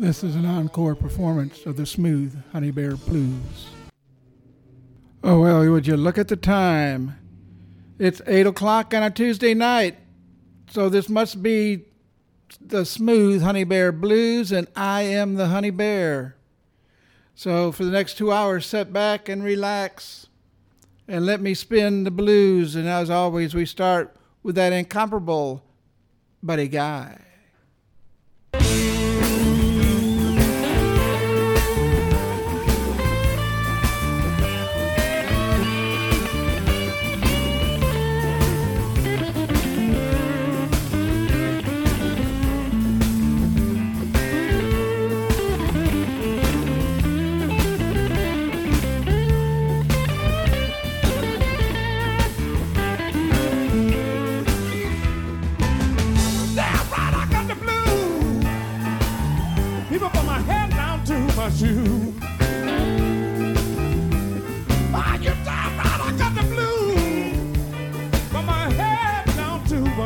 This 0.00 0.24
is 0.24 0.34
an 0.34 0.46
encore 0.46 0.94
performance 0.94 1.66
of 1.66 1.76
the 1.76 1.84
smooth 1.84 2.34
Honey 2.52 2.70
Bear 2.70 2.96
Blues. 2.96 3.68
Oh, 5.22 5.40
well, 5.40 5.70
would 5.70 5.86
you 5.86 5.94
look 5.98 6.16
at 6.16 6.28
the 6.28 6.36
time? 6.36 7.18
It's 7.98 8.22
8 8.26 8.46
o'clock 8.46 8.94
on 8.94 9.02
a 9.02 9.10
Tuesday 9.10 9.52
night, 9.52 9.98
so 10.70 10.88
this 10.88 11.10
must 11.10 11.42
be 11.42 11.84
the 12.62 12.86
smooth 12.86 13.42
Honey 13.42 13.64
Bear 13.64 13.92
Blues, 13.92 14.52
and 14.52 14.68
I 14.74 15.02
am 15.02 15.34
the 15.34 15.48
Honey 15.48 15.68
Bear. 15.68 16.34
So 17.34 17.70
for 17.70 17.84
the 17.84 17.90
next 17.90 18.16
two 18.16 18.32
hours, 18.32 18.64
sit 18.64 18.94
back 18.94 19.28
and 19.28 19.44
relax 19.44 20.28
and 21.06 21.26
let 21.26 21.42
me 21.42 21.52
spin 21.52 22.04
the 22.04 22.10
blues. 22.10 22.74
And 22.74 22.88
as 22.88 23.10
always, 23.10 23.54
we 23.54 23.66
start 23.66 24.16
with 24.42 24.54
that 24.54 24.72
incomparable 24.72 25.62
Buddy 26.42 26.68
Guy. 26.68 27.18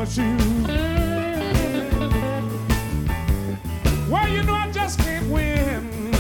without 0.05 0.17
you. 0.17 0.37
Well, 4.11 4.29
you 4.29 4.43
know 4.43 4.55
I 4.55 4.71
just 4.71 4.99
can't 5.01 5.29
win, 5.31 6.13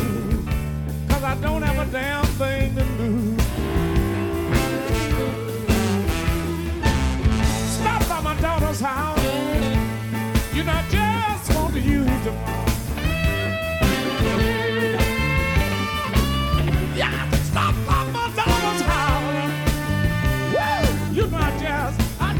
cause 1.08 1.22
I 1.22 1.34
don't 1.40 1.62
have 1.62 1.88
a 1.88 1.90
damn 1.90 2.24
thing 2.24 2.74
to 2.76 2.84
lose. 3.02 3.42
Stop 7.74 8.08
by 8.08 8.20
my 8.20 8.40
daughter's 8.40 8.80
house, 8.80 9.22
you 10.54 10.64
know 10.64 10.72
I 10.72 10.84
just 10.90 11.54
want 11.54 11.74
to 11.74 11.80
use 11.80 12.24
them 12.24 12.38
all. 12.46 12.64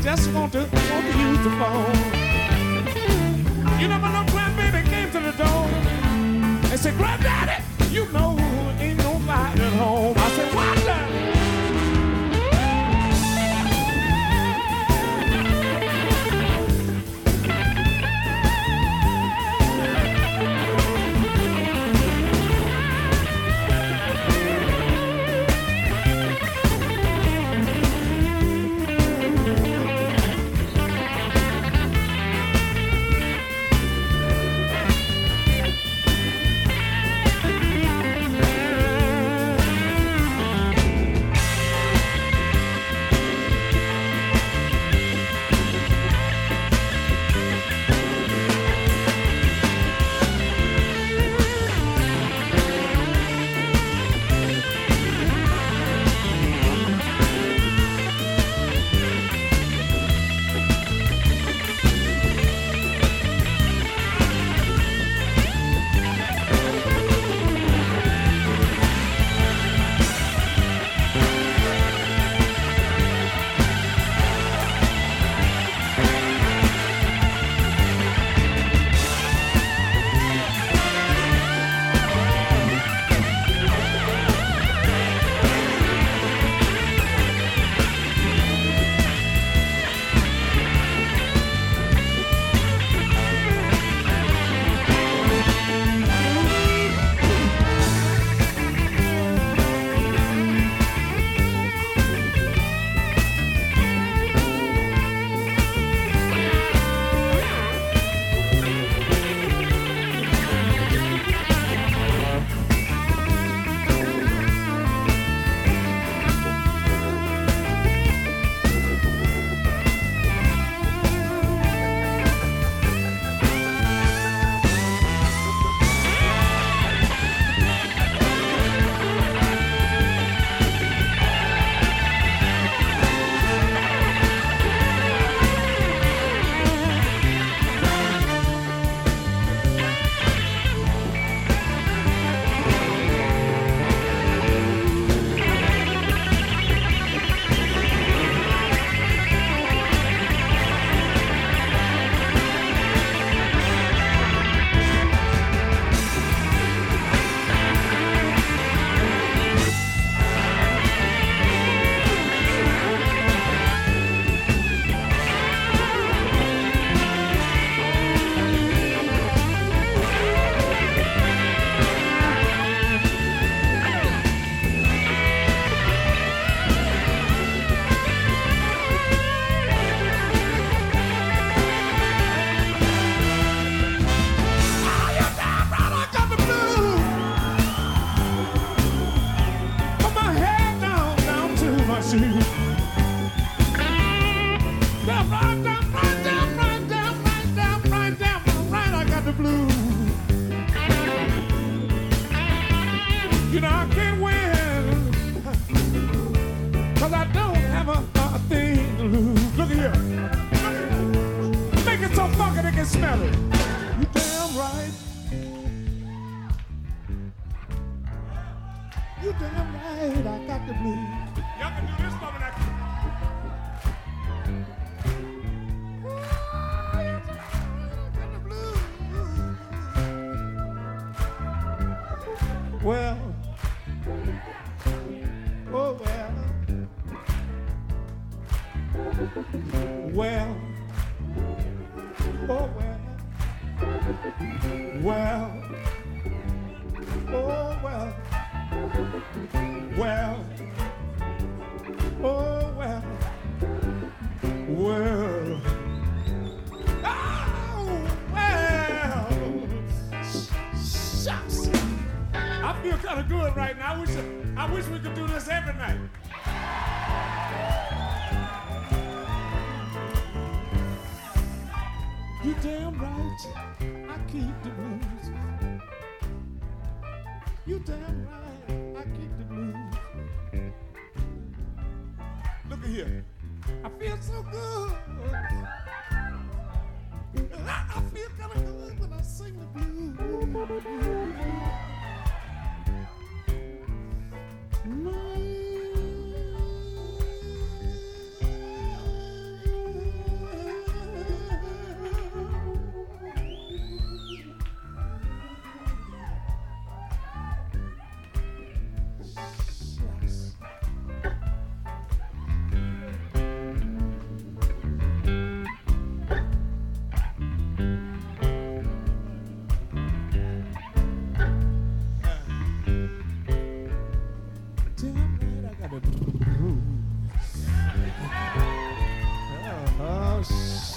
just 0.04 0.30
want 0.34 0.52
to 0.52 0.83
to 1.44 1.50
fall. 1.58 1.94
You 3.78 3.88
never 3.88 4.08
know 4.08 4.24
when 4.32 4.56
baby 4.56 4.88
came 4.88 5.10
to 5.10 5.20
the 5.20 5.32
door 5.32 5.66
and 6.70 6.80
said, 6.80 6.96
Granddaddy, 6.96 7.62
you 7.90 8.06
know. 8.12 8.23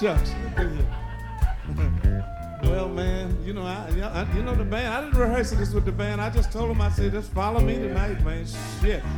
Shucks. 0.07 0.31
well, 2.63 2.87
man, 2.87 3.37
you 3.43 3.51
know, 3.53 3.63
I, 3.63 3.89
you 4.33 4.41
know 4.41 4.55
the 4.55 4.63
band. 4.63 4.93
I 4.93 5.01
didn't 5.01 5.19
rehearse 5.19 5.51
this 5.51 5.73
with 5.73 5.83
the 5.83 5.91
band. 5.91 6.21
I 6.21 6.29
just 6.29 6.49
told 6.49 6.69
them, 6.69 6.79
I 6.79 6.89
said, 6.89 7.11
just 7.11 7.33
follow 7.33 7.59
me 7.59 7.75
tonight, 7.75 8.23
man. 8.23 8.45
Shit. 8.45 9.03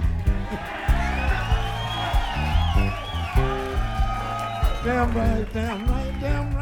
damn 4.84 5.14
right, 5.14 5.46
damn 5.54 5.86
right, 5.86 6.20
damn 6.20 6.56
right, 6.56 6.59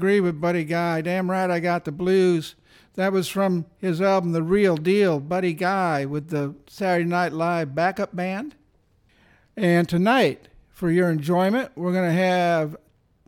agree 0.00 0.18
with 0.18 0.40
Buddy 0.40 0.64
Guy. 0.64 1.02
Damn 1.02 1.30
right, 1.30 1.50
I 1.50 1.60
got 1.60 1.84
the 1.84 1.92
blues. 1.92 2.54
That 2.94 3.12
was 3.12 3.28
from 3.28 3.66
his 3.76 4.00
album, 4.00 4.32
The 4.32 4.42
Real 4.42 4.78
Deal, 4.78 5.20
Buddy 5.20 5.52
Guy 5.52 6.06
with 6.06 6.30
the 6.30 6.54
Saturday 6.66 7.06
Night 7.06 7.34
Live 7.34 7.74
backup 7.74 8.16
band. 8.16 8.54
And 9.58 9.86
tonight, 9.86 10.48
for 10.70 10.90
your 10.90 11.10
enjoyment, 11.10 11.72
we're 11.76 11.92
going 11.92 12.08
to 12.08 12.16
have 12.16 12.78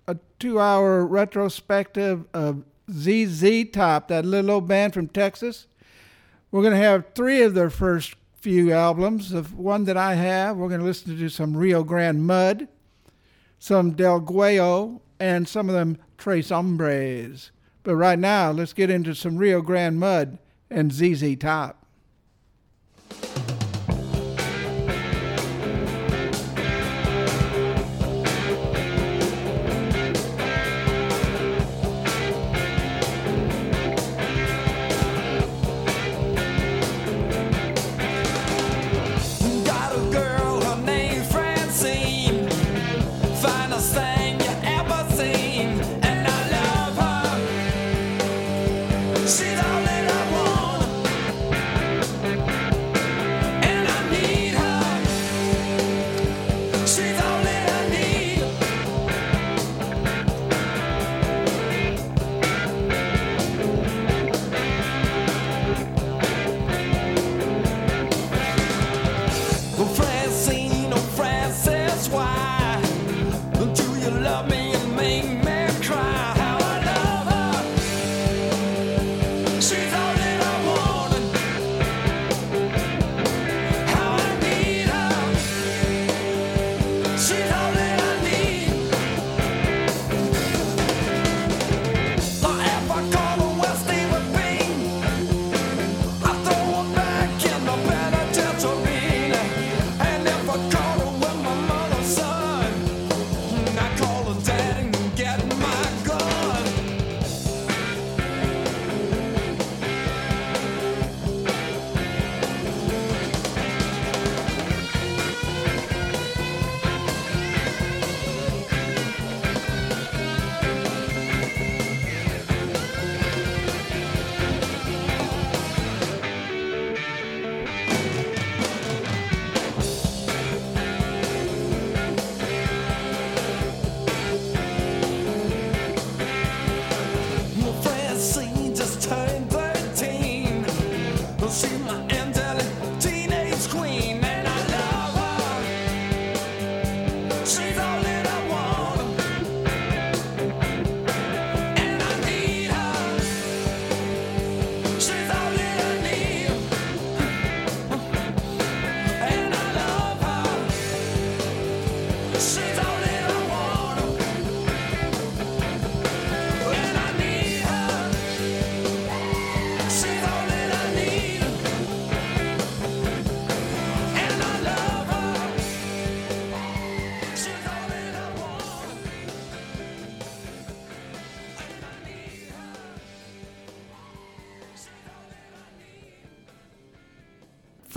a 0.09 0.17
two 0.39 0.59
hour 0.59 1.05
retrospective 1.05 2.25
of 2.33 2.65
ZZ 2.91 3.67
Top, 3.71 4.09
that 4.09 4.25
little 4.25 4.53
old 4.53 4.67
band 4.67 4.95
from 4.95 5.09
Texas. 5.09 5.67
We're 6.51 6.63
going 6.63 6.73
to 6.73 6.79
have 6.79 7.13
three 7.15 7.43
of 7.43 7.53
their 7.53 7.69
first 7.69 8.15
few 8.41 8.73
albums. 8.73 9.29
The 9.29 9.43
one 9.43 9.85
that 9.85 9.99
I 9.99 10.15
have, 10.15 10.57
we're 10.57 10.69
going 10.69 10.81
to 10.81 10.87
listen 10.87 11.19
to 11.19 11.29
some 11.29 11.55
Rio 11.55 11.85
Grande 11.85 12.27
Mud, 12.27 12.67
some 13.59 13.95
DeGuello, 13.95 15.03
and 15.21 15.47
some 15.47 15.69
of 15.69 15.75
them 15.75 15.99
Tres 16.23 16.51
Hombres. 16.51 17.51
But 17.83 17.97
right 17.97 18.17
now, 18.17 18.53
let's 18.53 18.73
get 18.73 18.91
into 18.91 19.13
some 19.13 19.39
Rio 19.39 19.61
Grande 19.61 19.99
Mud 19.99 20.39
and 20.71 20.93
ZZ 20.93 21.35
Top. 21.35 21.85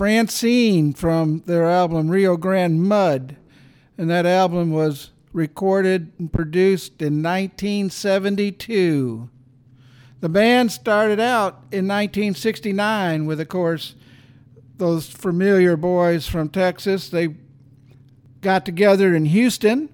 Francine 0.06 0.92
from 0.92 1.42
their 1.46 1.64
album 1.64 2.08
Rio 2.08 2.36
Grande 2.36 2.80
Mud. 2.80 3.34
And 3.98 4.08
that 4.08 4.24
album 4.24 4.70
was 4.70 5.10
recorded 5.32 6.12
and 6.16 6.32
produced 6.32 7.02
in 7.02 7.24
1972. 7.24 9.28
The 10.20 10.28
band 10.28 10.70
started 10.70 11.18
out 11.18 11.54
in 11.72 11.88
1969 11.88 13.26
with, 13.26 13.40
of 13.40 13.48
course, 13.48 13.96
those 14.76 15.08
familiar 15.08 15.76
boys 15.76 16.28
from 16.28 16.50
Texas. 16.50 17.08
They 17.08 17.34
got 18.42 18.64
together 18.64 19.12
in 19.12 19.24
Houston, 19.24 19.88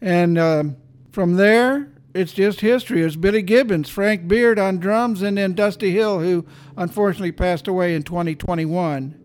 and 0.00 0.38
uh, 0.38 0.64
from 1.12 1.34
there, 1.34 1.92
it's 2.14 2.32
just 2.32 2.62
history. 2.62 3.02
It's 3.02 3.14
Billy 3.14 3.42
Gibbons, 3.42 3.90
Frank 3.90 4.26
Beard 4.26 4.58
on 4.58 4.78
drums, 4.78 5.20
and 5.20 5.36
then 5.36 5.52
Dusty 5.52 5.90
Hill, 5.90 6.20
who 6.20 6.46
unfortunately 6.78 7.32
passed 7.32 7.68
away 7.68 7.94
in 7.94 8.04
2021. 8.04 9.19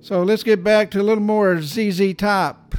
So 0.00 0.22
let's 0.22 0.42
get 0.42 0.62
back 0.62 0.90
to 0.92 1.00
a 1.00 1.02
little 1.02 1.22
more 1.22 1.60
ZZ 1.60 2.14
Top. 2.14 2.74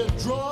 Right, 0.00 0.18
that 0.18 0.47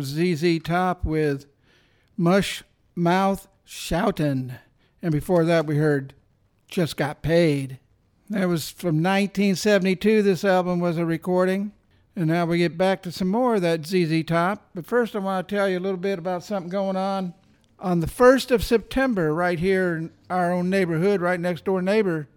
ZZ 0.00 0.58
Top 0.62 1.04
with 1.04 1.46
Mush 2.16 2.62
Mouth 2.94 3.48
Shoutin'. 3.66 4.58
And 5.02 5.12
before 5.12 5.44
that, 5.44 5.66
we 5.66 5.76
heard 5.76 6.14
Just 6.68 6.96
Got 6.96 7.22
Paid. 7.22 7.78
That 8.30 8.48
was 8.48 8.70
from 8.70 9.02
1972, 9.02 10.22
this 10.22 10.44
album 10.44 10.80
was 10.80 10.98
a 10.98 11.06
recording. 11.06 11.72
And 12.16 12.28
now 12.28 12.46
we 12.46 12.58
get 12.58 12.78
back 12.78 13.02
to 13.02 13.12
some 13.12 13.28
more 13.28 13.56
of 13.56 13.62
that 13.62 13.86
ZZ 13.86 14.24
Top. 14.24 14.70
But 14.74 14.86
first, 14.86 15.14
I 15.14 15.18
want 15.18 15.46
to 15.46 15.54
tell 15.54 15.68
you 15.68 15.78
a 15.78 15.80
little 15.80 15.98
bit 15.98 16.18
about 16.18 16.42
something 16.42 16.70
going 16.70 16.96
on. 16.96 17.34
On 17.78 18.00
the 18.00 18.06
1st 18.06 18.50
of 18.50 18.64
September, 18.64 19.34
right 19.34 19.58
here 19.58 19.96
in 19.96 20.12
our 20.30 20.50
own 20.50 20.70
neighborhood, 20.70 21.20
right 21.20 21.38
next 21.38 21.66
door 21.66 21.82
neighbor, 21.82 22.28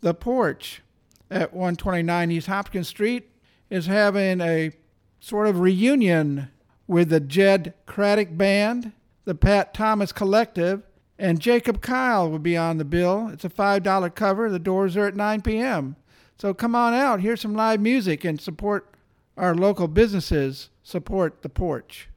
The 0.00 0.12
Porch 0.12 0.82
at 1.30 1.52
129 1.52 2.30
East 2.32 2.48
Hopkins 2.48 2.88
Street 2.88 3.30
is 3.70 3.86
having 3.86 4.40
a 4.40 4.72
sort 5.20 5.46
of 5.46 5.60
reunion 5.60 6.50
with 6.88 7.10
the 7.10 7.20
Jed 7.20 7.74
Craddock 7.86 8.36
Band, 8.36 8.92
the 9.24 9.36
Pat 9.36 9.72
Thomas 9.72 10.10
Collective, 10.10 10.82
and 11.18 11.38
Jacob 11.38 11.80
Kyle 11.80 12.28
will 12.28 12.38
be 12.38 12.56
on 12.56 12.78
the 12.78 12.84
bill. 12.84 13.28
It's 13.28 13.44
a 13.44 13.50
$5 13.50 14.14
cover. 14.14 14.50
The 14.50 14.58
doors 14.58 14.96
are 14.96 15.06
at 15.06 15.14
9 15.14 15.42
p.m. 15.42 15.96
So 16.38 16.54
come 16.54 16.74
on 16.74 16.94
out, 16.94 17.20
hear 17.20 17.36
some 17.36 17.54
live 17.54 17.80
music, 17.80 18.24
and 18.24 18.40
support 18.40 18.94
our 19.36 19.54
local 19.54 19.88
businesses. 19.88 20.70
Support 20.82 21.42
the 21.42 21.48
porch. 21.48 22.08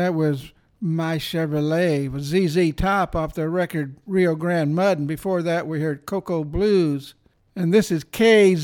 That 0.00 0.14
was 0.14 0.52
My 0.80 1.18
Chevrolet 1.18 2.10
with 2.10 2.22
ZZ 2.22 2.72
Top 2.74 3.14
off 3.14 3.34
their 3.34 3.50
record 3.50 3.96
Rio 4.06 4.34
Grande 4.34 4.74
Mud. 4.74 4.96
And 4.96 5.06
before 5.06 5.42
that, 5.42 5.66
we 5.66 5.82
heard 5.82 6.06
Cocoa 6.06 6.42
Blues. 6.42 7.12
And 7.54 7.74
this 7.74 7.90
is 7.90 8.02
KZSM.org, 8.04 8.54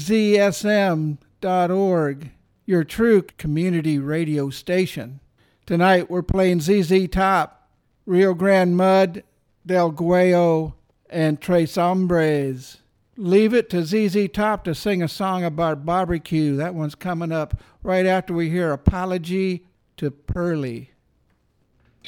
your 2.64 2.85
true 2.85 3.22
community 3.37 3.99
radio 3.99 4.49
station. 4.49 5.20
Tonight, 5.66 6.09
we're 6.09 6.22
playing 6.22 6.62
ZZ 6.62 7.07
Top, 7.09 7.68
Rio 8.07 8.33
Grande 8.33 8.79
Mud, 8.79 9.22
DeGuello, 9.68 10.72
and 11.11 11.38
Tres 11.38 11.75
Hombres. 11.75 12.79
Leave 13.18 13.53
it 13.53 13.68
to 13.68 13.85
ZZ 13.85 14.31
Top 14.33 14.64
to 14.64 14.75
sing 14.75 15.03
a 15.03 15.09
song 15.09 15.44
about 15.44 15.85
barbecue. 15.85 16.57
That 16.57 16.75
one's 16.75 16.94
coming 16.94 17.31
up 17.31 17.61
right 17.83 18.07
after 18.07 18.33
we 18.33 18.49
hear 18.49 18.72
Apology 18.72 19.66
to 19.99 20.11
Pearly. 20.11 20.92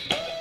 You 0.05 0.17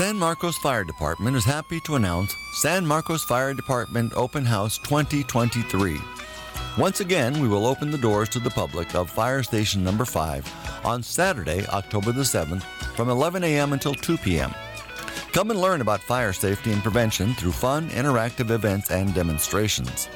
San 0.00 0.16
Marcos 0.16 0.56
Fire 0.56 0.82
Department 0.82 1.36
is 1.36 1.44
happy 1.44 1.78
to 1.80 1.96
announce 1.96 2.34
San 2.52 2.86
Marcos 2.86 3.22
Fire 3.22 3.52
Department 3.52 4.14
Open 4.14 4.46
House 4.46 4.78
2023. 4.78 6.00
Once 6.78 7.00
again, 7.00 7.38
we 7.38 7.46
will 7.46 7.66
open 7.66 7.90
the 7.90 7.98
doors 7.98 8.30
to 8.30 8.38
the 8.38 8.48
public 8.48 8.94
of 8.94 9.10
Fire 9.10 9.42
Station 9.42 9.84
Number 9.84 10.06
5 10.06 10.86
on 10.86 11.02
Saturday, 11.02 11.66
October 11.66 12.12
the 12.12 12.22
7th 12.22 12.62
from 12.96 13.10
11 13.10 13.44
a.m. 13.44 13.74
until 13.74 13.92
2 13.92 14.16
p.m. 14.16 14.54
Come 15.34 15.50
and 15.50 15.60
learn 15.60 15.82
about 15.82 16.00
fire 16.00 16.32
safety 16.32 16.72
and 16.72 16.82
prevention 16.82 17.34
through 17.34 17.52
fun, 17.52 17.90
interactive 17.90 18.48
events 18.48 18.90
and 18.90 19.14
demonstrations. 19.14 20.08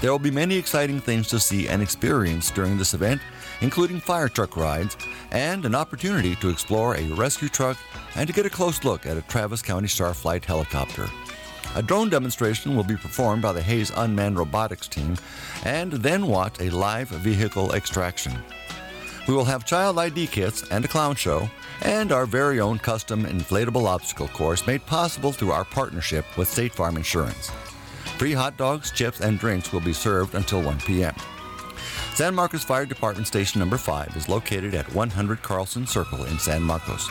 There 0.00 0.10
will 0.10 0.18
be 0.18 0.32
many 0.32 0.56
exciting 0.56 0.98
things 0.98 1.28
to 1.28 1.38
see 1.38 1.68
and 1.68 1.80
experience 1.80 2.50
during 2.50 2.78
this 2.78 2.94
event, 2.94 3.20
including 3.60 4.00
fire 4.00 4.28
truck 4.28 4.56
rides 4.56 4.96
and 5.30 5.64
an 5.64 5.74
opportunity 5.74 6.34
to 6.36 6.48
explore 6.48 6.96
a 6.96 7.06
rescue 7.14 7.48
truck 7.48 7.76
and 8.16 8.26
to 8.26 8.32
get 8.32 8.46
a 8.46 8.50
close 8.50 8.84
look 8.84 9.06
at 9.06 9.16
a 9.16 9.22
Travis 9.22 9.62
County 9.62 9.88
Starflight 9.88 10.44
helicopter. 10.44 11.08
A 11.76 11.82
drone 11.82 12.08
demonstration 12.08 12.74
will 12.74 12.84
be 12.84 12.96
performed 12.96 13.42
by 13.42 13.52
the 13.52 13.62
Hays 13.62 13.92
Unmanned 13.96 14.36
Robotics 14.36 14.88
team 14.88 15.16
and 15.64 15.92
then 15.92 16.26
watch 16.26 16.60
a 16.60 16.70
live 16.70 17.08
vehicle 17.08 17.72
extraction. 17.74 18.32
We 19.28 19.34
will 19.34 19.44
have 19.44 19.64
child 19.64 19.98
ID 19.98 20.26
kits 20.26 20.68
and 20.70 20.84
a 20.84 20.88
clown 20.88 21.14
show 21.14 21.48
and 21.82 22.10
our 22.10 22.26
very 22.26 22.58
own 22.58 22.78
custom 22.78 23.24
inflatable 23.24 23.86
obstacle 23.86 24.28
course 24.28 24.66
made 24.66 24.84
possible 24.86 25.30
through 25.30 25.52
our 25.52 25.64
partnership 25.64 26.24
with 26.36 26.48
State 26.48 26.72
Farm 26.72 26.96
Insurance. 26.96 27.50
Free 28.18 28.32
hot 28.32 28.56
dogs, 28.56 28.90
chips, 28.90 29.20
and 29.20 29.38
drinks 29.38 29.72
will 29.72 29.80
be 29.80 29.92
served 29.92 30.34
until 30.34 30.60
1 30.62 30.80
p.m. 30.80 31.14
San 32.14 32.34
Marcos 32.34 32.64
Fire 32.64 32.84
Department 32.84 33.26
Station 33.26 33.60
Number 33.60 33.78
5 33.78 34.14
is 34.16 34.28
located 34.28 34.74
at 34.74 34.92
100 34.94 35.42
Carlson 35.42 35.86
Circle 35.86 36.24
in 36.24 36.38
San 36.38 36.62
Marcos. 36.62 37.08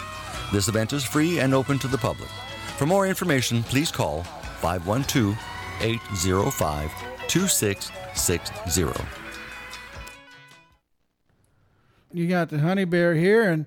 This 0.52 0.68
event 0.68 0.94
is 0.94 1.04
free 1.04 1.40
and 1.40 1.54
open 1.54 1.80
to 1.80 1.88
the 1.88 1.98
public. 1.98 2.30
For 2.78 2.86
more 2.86 3.08
information, 3.08 3.64
please 3.64 3.92
call 3.92 4.24
512 4.62 5.36
805 5.82 6.92
2660. 7.28 9.04
You 12.12 12.28
got 12.28 12.50
the 12.50 12.60
honey 12.60 12.86
bear 12.86 13.16
here, 13.16 13.50
and 13.50 13.66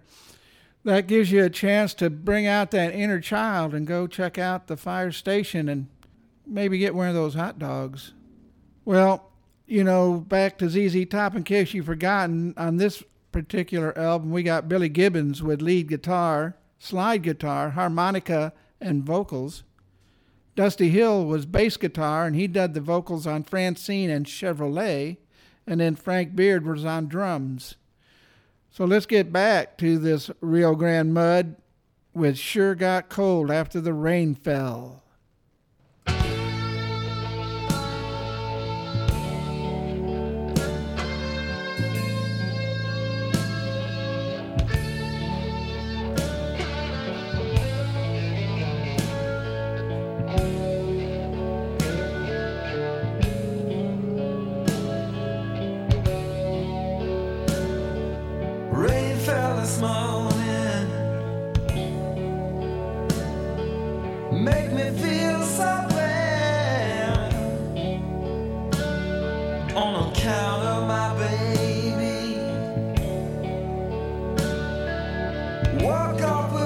that 0.85 1.09
gives 1.09 1.33
you 1.33 1.45
a 1.45 1.51
chance 1.51 1.95
to 1.95 2.11
bring 2.11 2.47
out 2.47 2.71
that 2.73 2.95
inner 2.95 3.21
child 3.21 3.75
and 3.75 3.87
go 3.87 4.07
check 4.07 4.39
out 4.39 4.69
the 4.69 4.77
fire 4.77 5.11
station 5.11 5.69
and 5.69 5.89
maybe 6.47 6.79
get 6.79 6.95
one 6.95 7.09
of 7.09 7.15
those 7.15 7.35
hot 7.35 7.59
dogs. 7.59 8.13
Well, 8.85 9.32
you 9.73 9.83
know, 9.83 10.19
back 10.29 10.59
to 10.59 10.69
ZZ 10.69 11.07
Top, 11.09 11.35
in 11.35 11.45
case 11.45 11.73
you've 11.73 11.87
forgotten, 11.87 12.53
on 12.59 12.77
this 12.77 13.03
particular 13.33 13.97
album, 13.99 14.31
we 14.31 14.43
got 14.43 14.69
Billy 14.69 14.91
Gibbons 14.91 15.43
with 15.43 15.63
lead 15.63 15.89
guitar, 15.89 16.59
slide 16.79 17.23
guitar, 17.23 17.71
harmonica, 17.71 18.53
and 18.83 19.03
vocals. 19.03 19.65
Dusty 20.55 20.91
Hill 20.91 21.25
was 21.25 21.47
bass 21.47 21.79
guitar, 21.79 22.27
and 22.27 22.37
he 22.37 22.47
did 22.47 22.75
the 22.75 22.83
vocals 22.83 23.27
on 23.27 23.45
Francine 23.45 24.11
and 24.11 24.27
Chevrolet, 24.27 25.17
and 25.67 25.81
then 25.81 25.97
Frank 25.97 26.37
Beard 26.37 26.67
was 26.67 26.85
on 26.85 27.09
drums. 27.09 27.77
So 28.71 28.85
let's 28.85 29.07
get 29.07 29.33
back 29.33 29.79
to 29.79 29.99
this 29.99 30.31
Rio 30.43 30.75
Grande 30.75 31.15
mud, 31.15 31.57
which 32.13 32.37
sure 32.37 32.75
got 32.75 33.09
cold 33.09 33.51
after 33.51 33.81
the 33.81 33.95
rain 33.95 34.35
fell. 34.35 35.02
Walk 75.81 76.21
off 76.21 76.62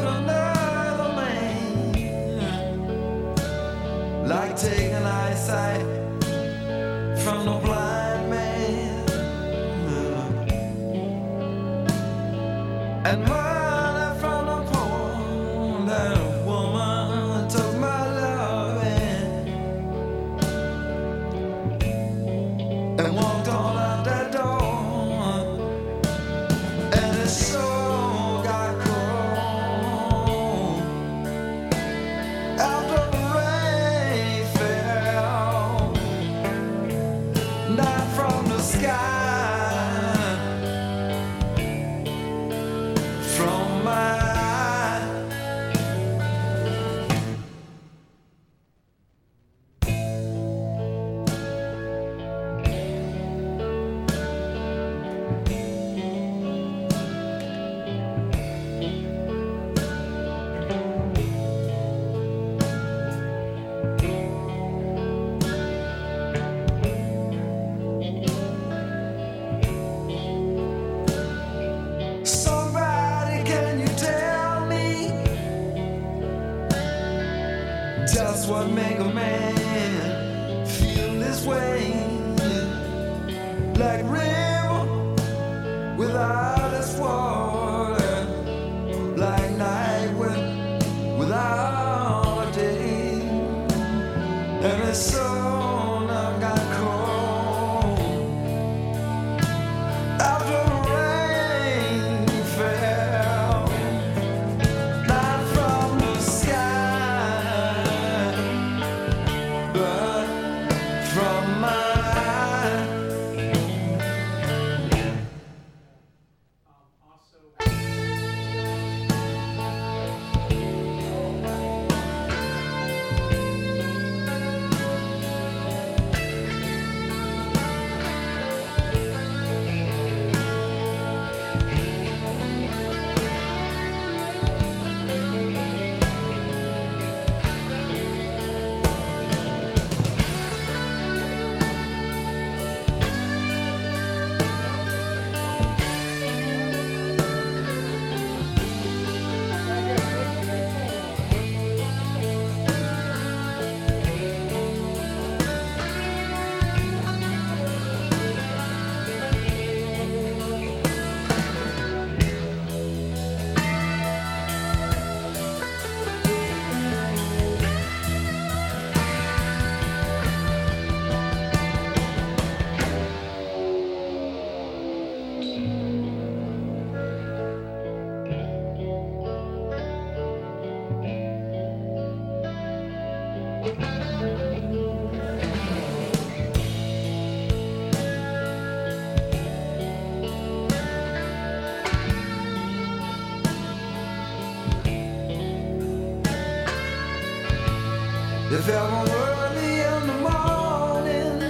Ever 198.68 198.82
early 198.82 199.80
in 199.80 200.06
the 200.08 200.18
morning 200.28 201.40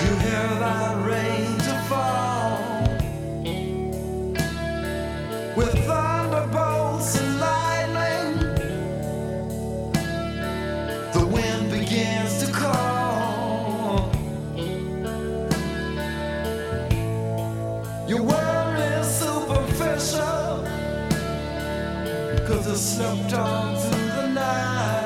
you 0.00 0.12
hear 0.24 0.48
that 0.58 0.96
rain 1.06 1.58
to 1.58 1.74
fall 1.86 2.58
with 5.54 5.74
thunderbolts 5.84 7.20
and 7.20 7.40
lightning, 7.40 8.38
the 11.12 11.26
wind 11.26 11.70
begins 11.70 12.42
to 12.42 12.50
call. 12.50 14.10
Your 18.08 18.22
world 18.22 18.78
is 18.78 19.06
it 22.66 22.78
slipped 22.78 23.34
on 23.34 23.76
through 23.76 24.06
the 24.22 24.28
night. 24.28 24.99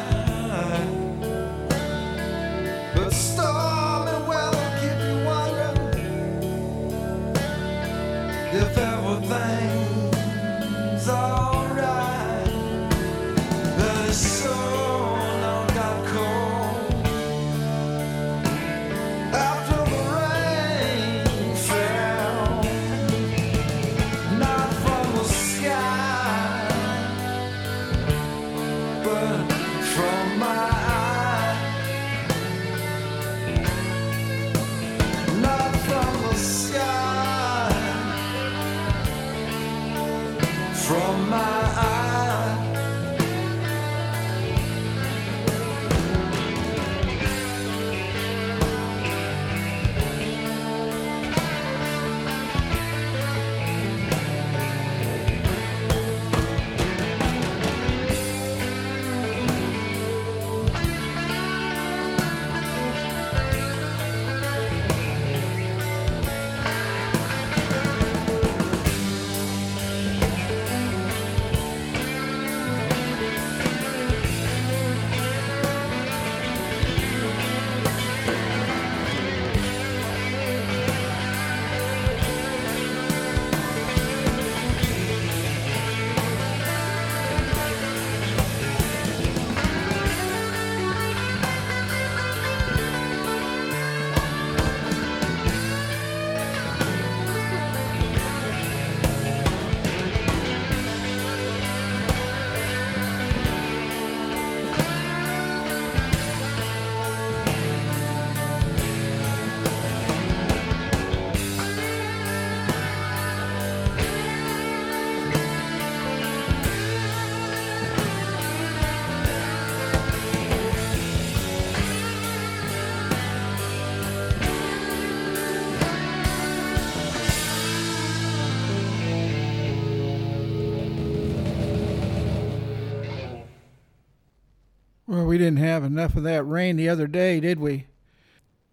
We 135.35 135.39
didn't 135.39 135.57
have 135.57 135.82
enough 135.82 136.14
of 136.14 136.22
that 136.22 136.45
rain 136.45 136.76
the 136.76 136.89
other 136.89 137.09
day, 137.09 137.41
did 137.41 137.59
we? 137.59 137.89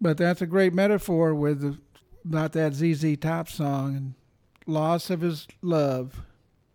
But 0.00 0.16
that's 0.16 0.40
a 0.40 0.46
great 0.46 0.72
metaphor 0.72 1.34
with 1.34 1.60
the, 1.60 1.76
about 2.24 2.52
that 2.52 2.72
ZZ 2.72 3.16
Top 3.16 3.48
song 3.48 3.96
and 3.96 4.14
loss 4.64 5.10
of 5.10 5.22
his 5.22 5.48
love. 5.60 6.22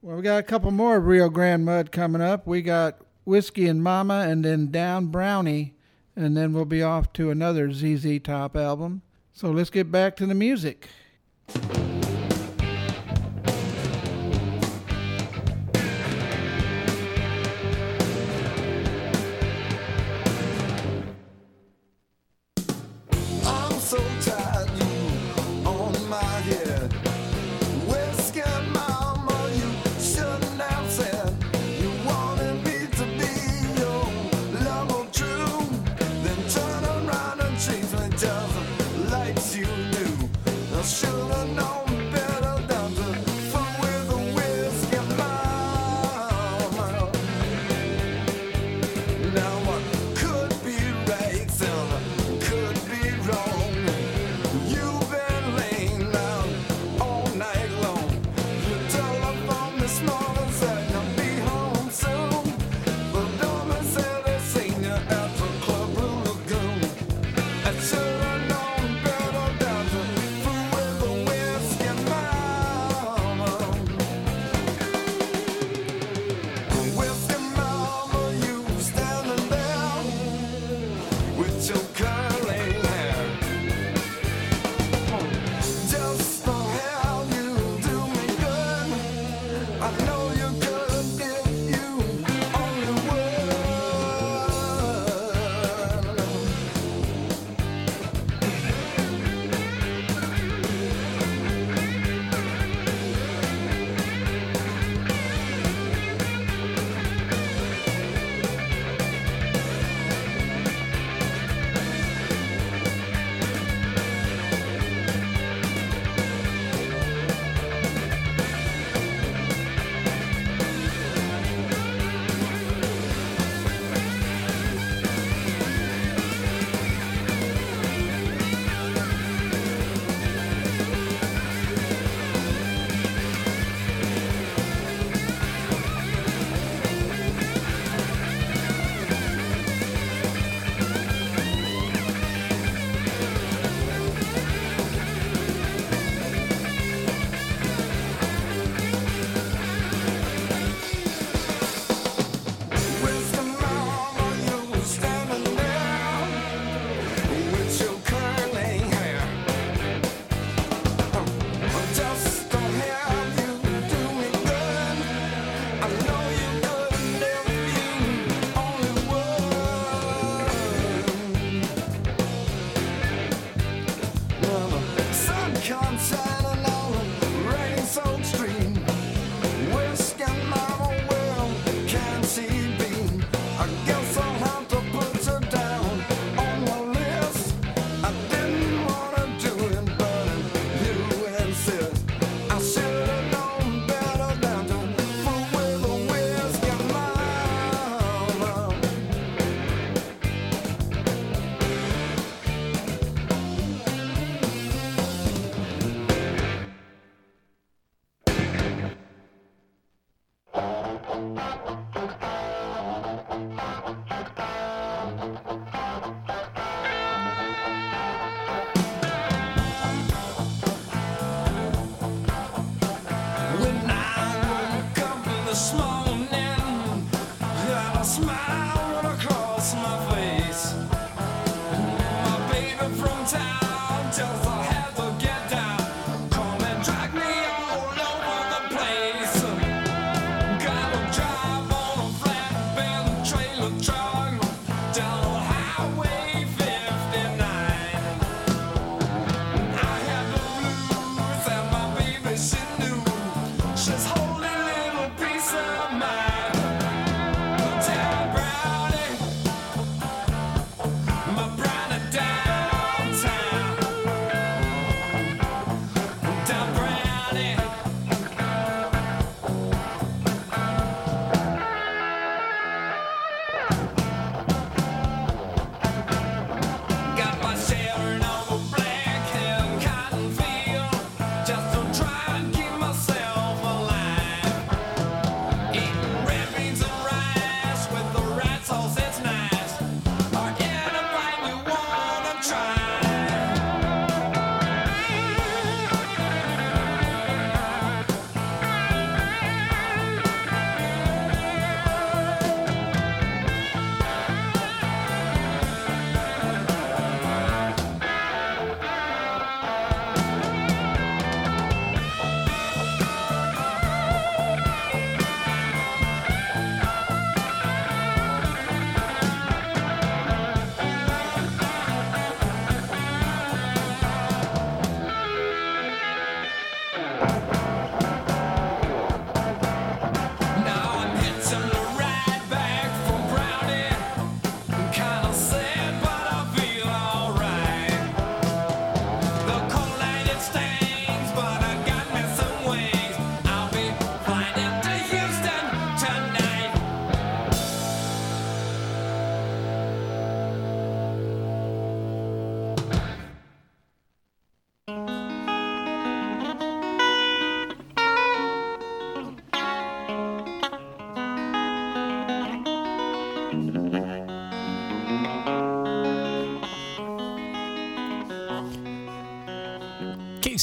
Well, 0.02 0.18
we 0.18 0.24
got 0.24 0.40
a 0.40 0.44
couple 0.44 0.72
more 0.72 1.00
Rio 1.00 1.30
Grande 1.30 1.64
Mud 1.64 1.94
coming 1.94 2.22
up. 2.22 2.46
We 2.46 2.62
got 2.62 3.00
Whiskey 3.24 3.68
and 3.68 3.82
Mama 3.82 4.26
and 4.28 4.44
then 4.44 4.72
Down 4.72 5.06
Brownie, 5.06 5.74
and 6.18 6.36
then 6.36 6.52
we'll 6.52 6.66
be 6.66 6.84
off 6.84 7.14
to 7.14 7.32
another 7.32 7.72
ZZ 7.72 8.20
Top 8.22 8.58
album. 8.58 9.04
So 9.32 9.52
let's 9.52 9.70
get 9.70 9.90
back 9.90 10.18
to 10.18 10.26
the 10.26 10.36
music. 10.36 10.90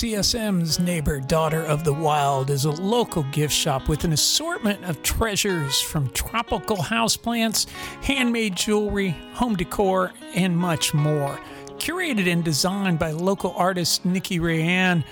KZSM's 0.05 0.79
neighbor, 0.79 1.19
Daughter 1.19 1.63
of 1.63 1.83
the 1.83 1.95
Wild, 1.95 2.51
is 2.51 2.67
a 2.67 2.71
local 2.71 3.23
gift 3.23 3.55
shop 3.55 3.89
with 3.89 4.05
an 4.05 4.13
assortment 4.13 4.85
of 4.85 5.03
treasures 5.03 5.81
from 5.81 6.11
tropical 6.11 6.77
houseplants, 6.77 7.67
handmade 8.03 8.55
jewelry, 8.55 9.17
home 9.33 9.57
decor, 9.57 10.13
and 10.35 10.59
much 10.59 10.93
more. 10.93 11.41
Curated 11.79 12.31
and 12.31 12.45
designed 12.45 12.99
by 12.99 13.13
local 13.13 13.55
artist 13.57 14.05
Nikki 14.05 14.41
Rayanne, 14.41 15.05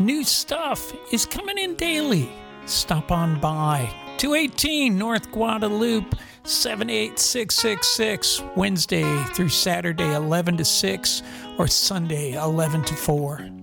new 0.00 0.24
stuff 0.24 0.92
is 1.12 1.24
coming 1.24 1.56
in 1.56 1.76
daily. 1.76 2.28
Stop 2.66 3.12
on 3.12 3.38
by. 3.38 3.88
218 4.16 4.98
North 4.98 5.30
Guadalupe, 5.30 6.18
78666, 6.42 8.42
Wednesday 8.56 9.24
through 9.32 9.50
Saturday, 9.50 10.12
11 10.12 10.56
to 10.56 10.64
6, 10.64 11.22
or 11.56 11.68
Sunday, 11.68 12.32
11 12.32 12.82
to 12.86 12.96
4. 12.96 13.59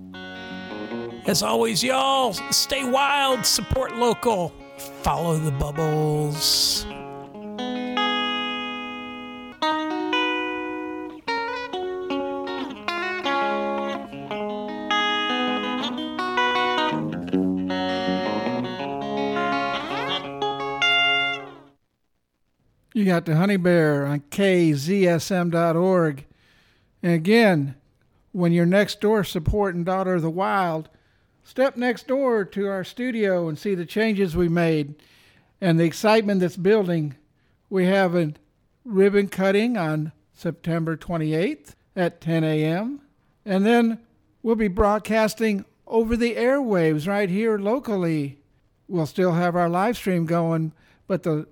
As 1.28 1.44
always, 1.44 1.84
y'all, 1.84 2.32
stay 2.52 2.90
wild, 2.90 3.46
support 3.46 3.94
local, 3.98 4.54
follow 4.78 5.36
the 5.36 5.52
bubbles. 5.52 6.86
You 22.94 23.04
got 23.04 23.26
the 23.26 23.36
Honey 23.36 23.58
Bear 23.58 24.06
on 24.06 24.22
kzsm.org. 24.32 26.26
And 27.04 27.12
again, 27.12 27.76
when 28.32 28.54
you're 28.54 28.66
next 28.66 29.02
door 29.02 29.26
supporting 29.26 29.84
Daughter 29.84 30.16
of 30.16 30.22
the 30.22 30.30
Wild, 30.30 30.88
step 31.48 31.78
next 31.78 32.08
door 32.08 32.44
to 32.44 32.68
our 32.68 32.84
studio 32.84 33.48
and 33.48 33.58
see 33.58 33.74
the 33.74 33.86
changes 33.86 34.36
we 34.36 34.50
made 34.50 34.96
and 35.62 35.80
the 35.80 35.86
excitement 35.86 36.42
that's 36.42 36.58
building. 36.58 37.16
We 37.70 37.86
have 37.86 38.16
a 38.16 38.34
ribbon 38.84 39.30
cutting 39.30 39.78
on 39.78 40.12
September 40.34 40.98
28th 40.98 41.74
at 41.96 42.20
10 42.20 42.44
a.m. 42.44 43.02
And 43.46 43.66
then 43.66 44.00
we'll 44.44 44.56
be 44.56 44.68
broadcasting 44.68 45.64
over 45.88 46.18
the 46.18 46.36
airwaves 46.36 47.08
right 47.08 47.30
here 47.30 47.58
locally. 47.58 48.40
We'll 48.90 49.06
still 49.06 49.32
have 49.32 49.56
our 49.56 49.70
live 49.70 49.96
stream 49.96 50.26
going, 50.26 50.74
but 51.08 51.24
the 51.24 51.48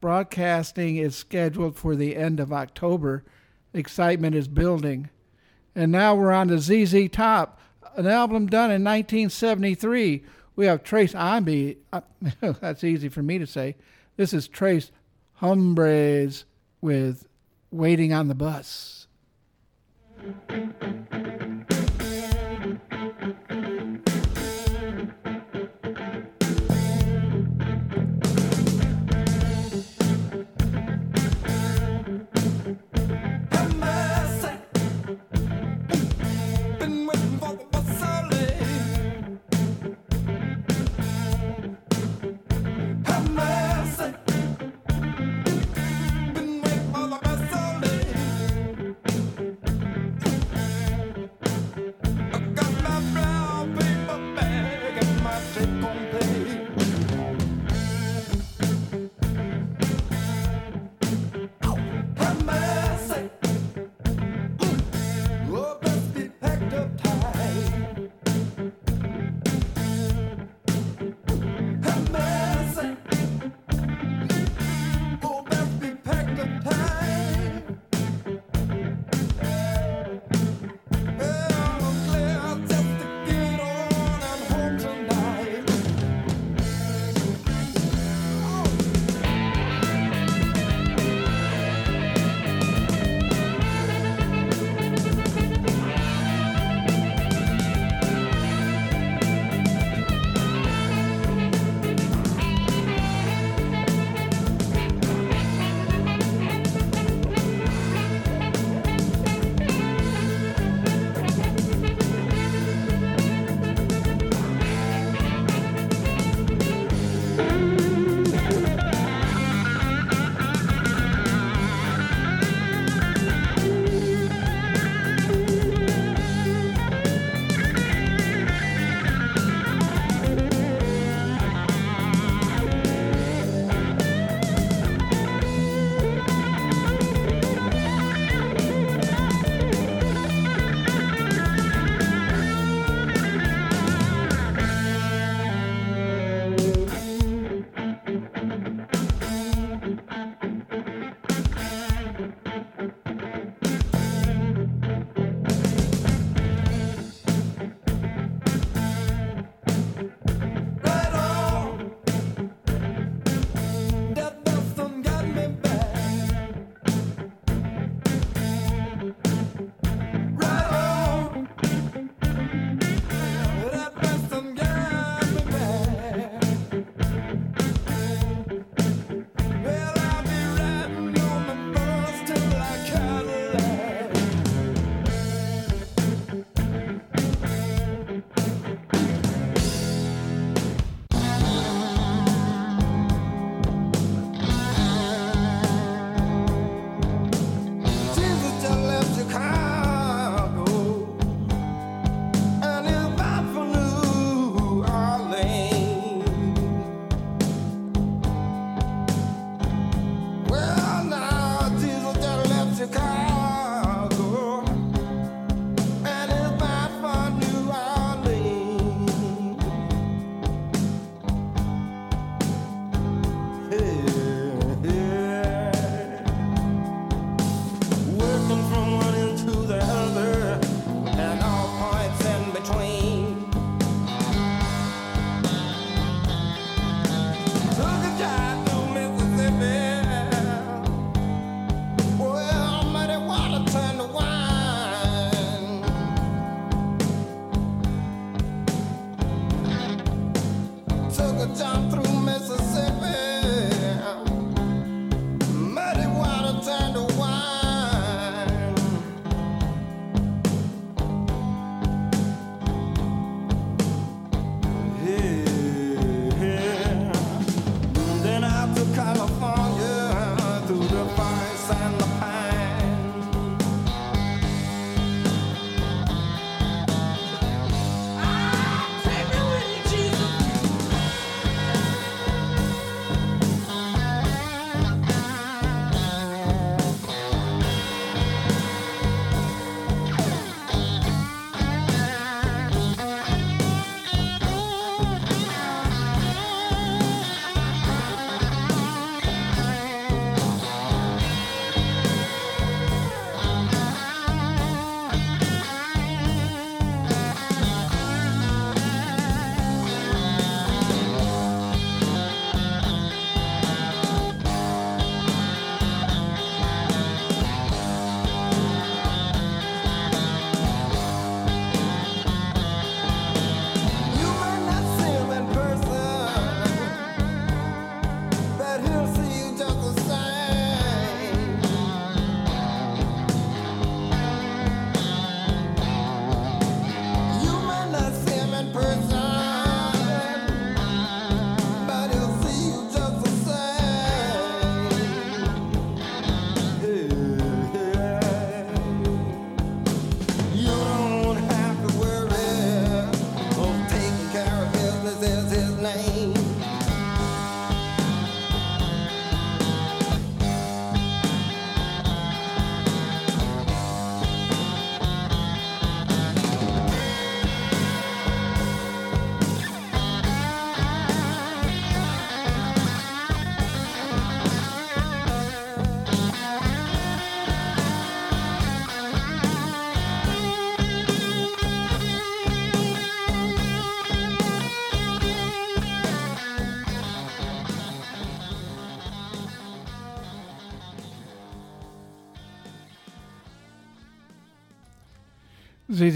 broadcasting 0.00 0.96
is 0.96 1.14
scheduled 1.14 1.76
for 1.76 1.94
the 1.94 2.16
end 2.16 2.40
of 2.40 2.52
October. 2.52 3.22
Excitement 3.72 4.34
is 4.34 4.48
building. 4.48 5.08
And 5.76 5.92
now 5.92 6.16
we're 6.16 6.32
on 6.32 6.48
to 6.48 6.58
ZZ 6.58 7.08
Top, 7.12 7.60
an 7.96 8.06
album 8.06 8.46
done 8.46 8.70
in 8.70 8.84
1973. 8.84 10.24
We 10.54 10.66
have 10.66 10.84
Trace. 10.84 11.14
Uh, 11.14 12.00
that's 12.60 12.84
easy 12.84 13.08
for 13.08 13.22
me 13.22 13.38
to 13.38 13.46
say. 13.46 13.76
This 14.16 14.32
is 14.32 14.48
Tres 14.48 14.90
Hombres 15.34 16.44
with 16.80 17.26
Waiting 17.70 18.12
on 18.12 18.28
the 18.28 18.34
Bus. 18.34 19.06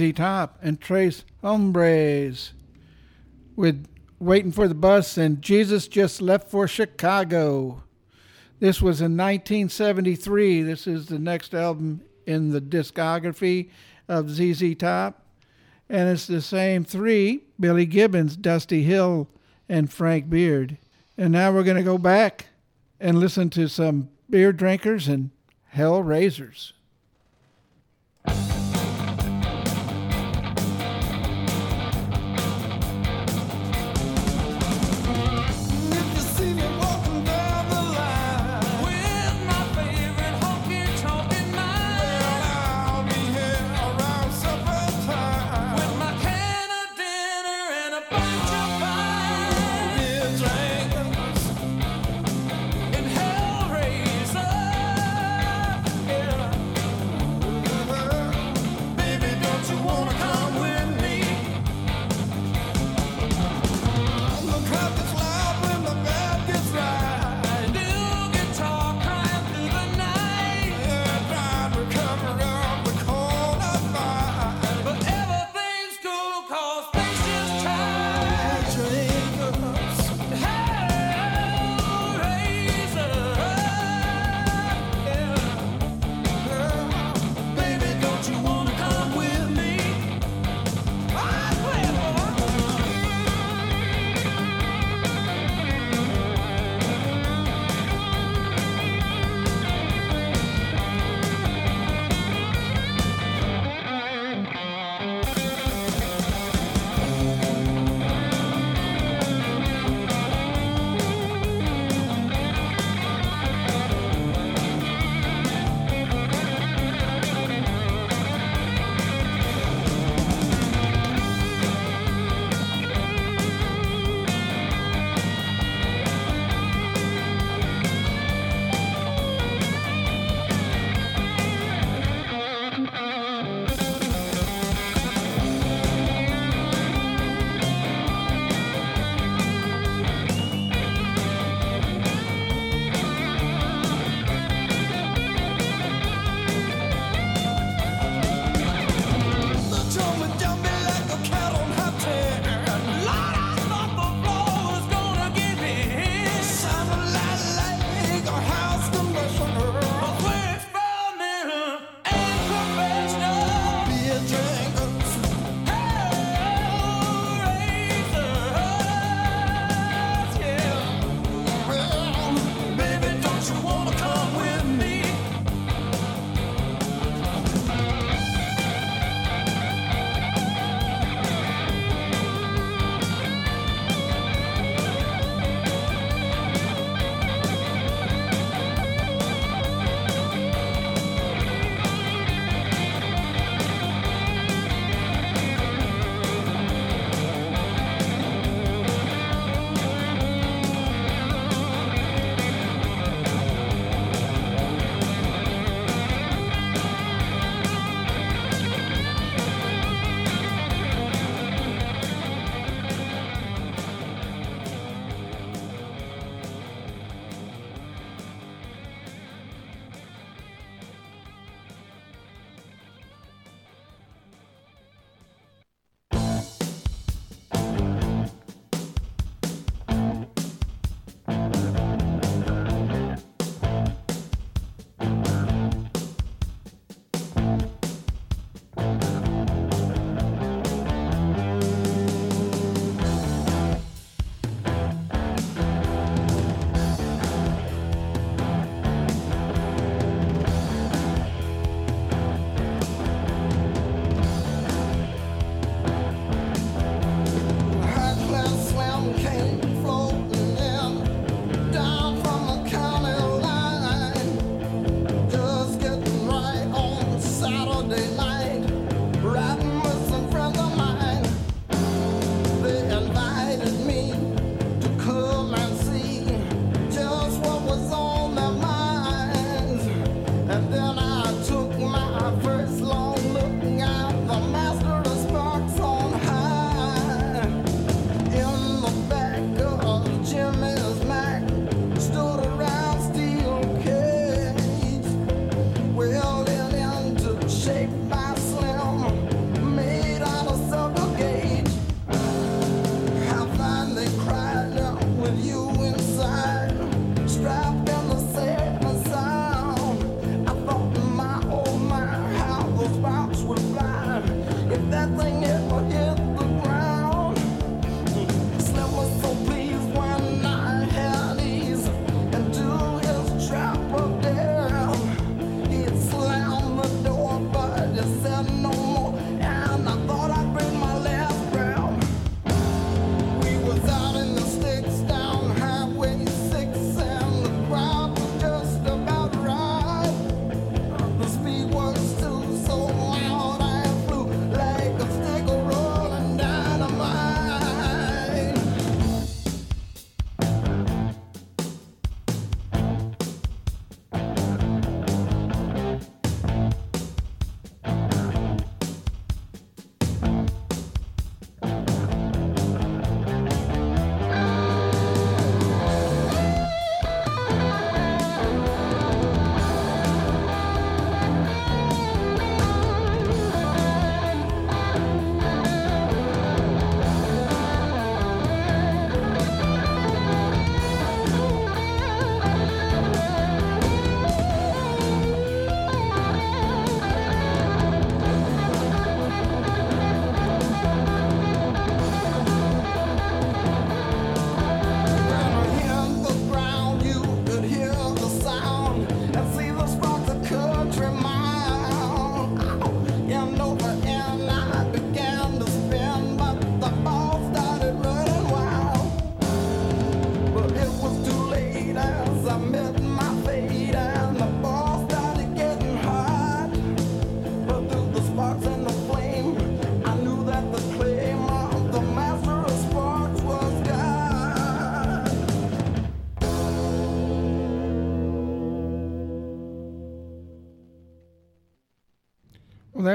ZZ 0.01 0.13
Top 0.15 0.59
and 0.63 0.81
Tres 0.81 1.25
Hombres 1.43 2.55
with 3.55 3.87
Waiting 4.19 4.51
for 4.51 4.67
the 4.67 4.75
Bus 4.75 5.19
and 5.19 5.43
Jesus 5.43 5.89
Just 5.89 6.23
Left 6.23 6.51
for 6.51 6.67
Chicago. 6.67 7.83
This 8.61 8.81
was 8.81 9.03
in 9.03 9.17
1973. 9.19 10.63
This 10.63 10.87
is 10.87 11.07
the 11.07 11.19
next 11.19 11.53
album 11.53 12.01
in 12.27 12.51
the 12.51 12.63
discography 12.63 13.69
of 14.09 14.31
ZZ 14.31 14.75
Top. 14.77 15.23
And 15.91 16.09
it's 16.09 16.27
the 16.27 16.41
same 16.41 16.83
three 16.83 17.43
Billy 17.59 17.85
Gibbons, 17.85 18.37
Dusty 18.37 18.83
Hill, 18.83 19.29
and 19.69 19.93
Frank 19.93 20.31
Beard. 20.31 20.79
And 21.19 21.33
now 21.33 21.53
we're 21.53 21.63
going 21.63 21.77
to 21.77 21.83
go 21.83 21.99
back 21.99 22.47
and 22.99 23.19
listen 23.19 23.51
to 23.51 23.69
some 23.69 24.09
beer 24.31 24.55
drinkers 24.55 25.09
and 25.09 25.31
hell 25.69 26.03
raisers. 26.03 26.73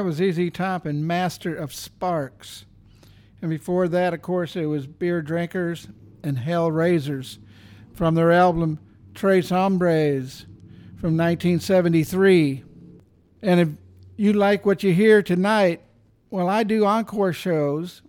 Was 0.06 0.18
ZZ 0.18 0.52
Top 0.54 0.86
and 0.86 1.08
Master 1.08 1.56
of 1.56 1.74
Sparks. 1.74 2.66
And 3.42 3.50
before 3.50 3.88
that, 3.88 4.14
of 4.14 4.22
course, 4.22 4.56
it 4.56 4.66
was 4.66 4.86
Beer 4.86 5.20
Drinkers 5.20 5.88
and 6.24 6.38
Hellraisers 6.38 7.40
from 7.92 8.14
their 8.14 8.32
album 8.32 8.78
Tres 9.16 9.50
Hombres 9.50 10.46
from 11.00 11.18
1973. 11.18 12.64
And 13.42 13.60
if 13.60 13.70
you 14.16 14.34
like 14.34 14.64
what 14.64 14.84
you 14.84 14.94
hear 14.94 15.24
tonight, 15.24 15.82
well, 16.30 16.50
I 16.50 16.62
do 16.64 16.86
encore 16.86 17.34
shows. 17.34 18.04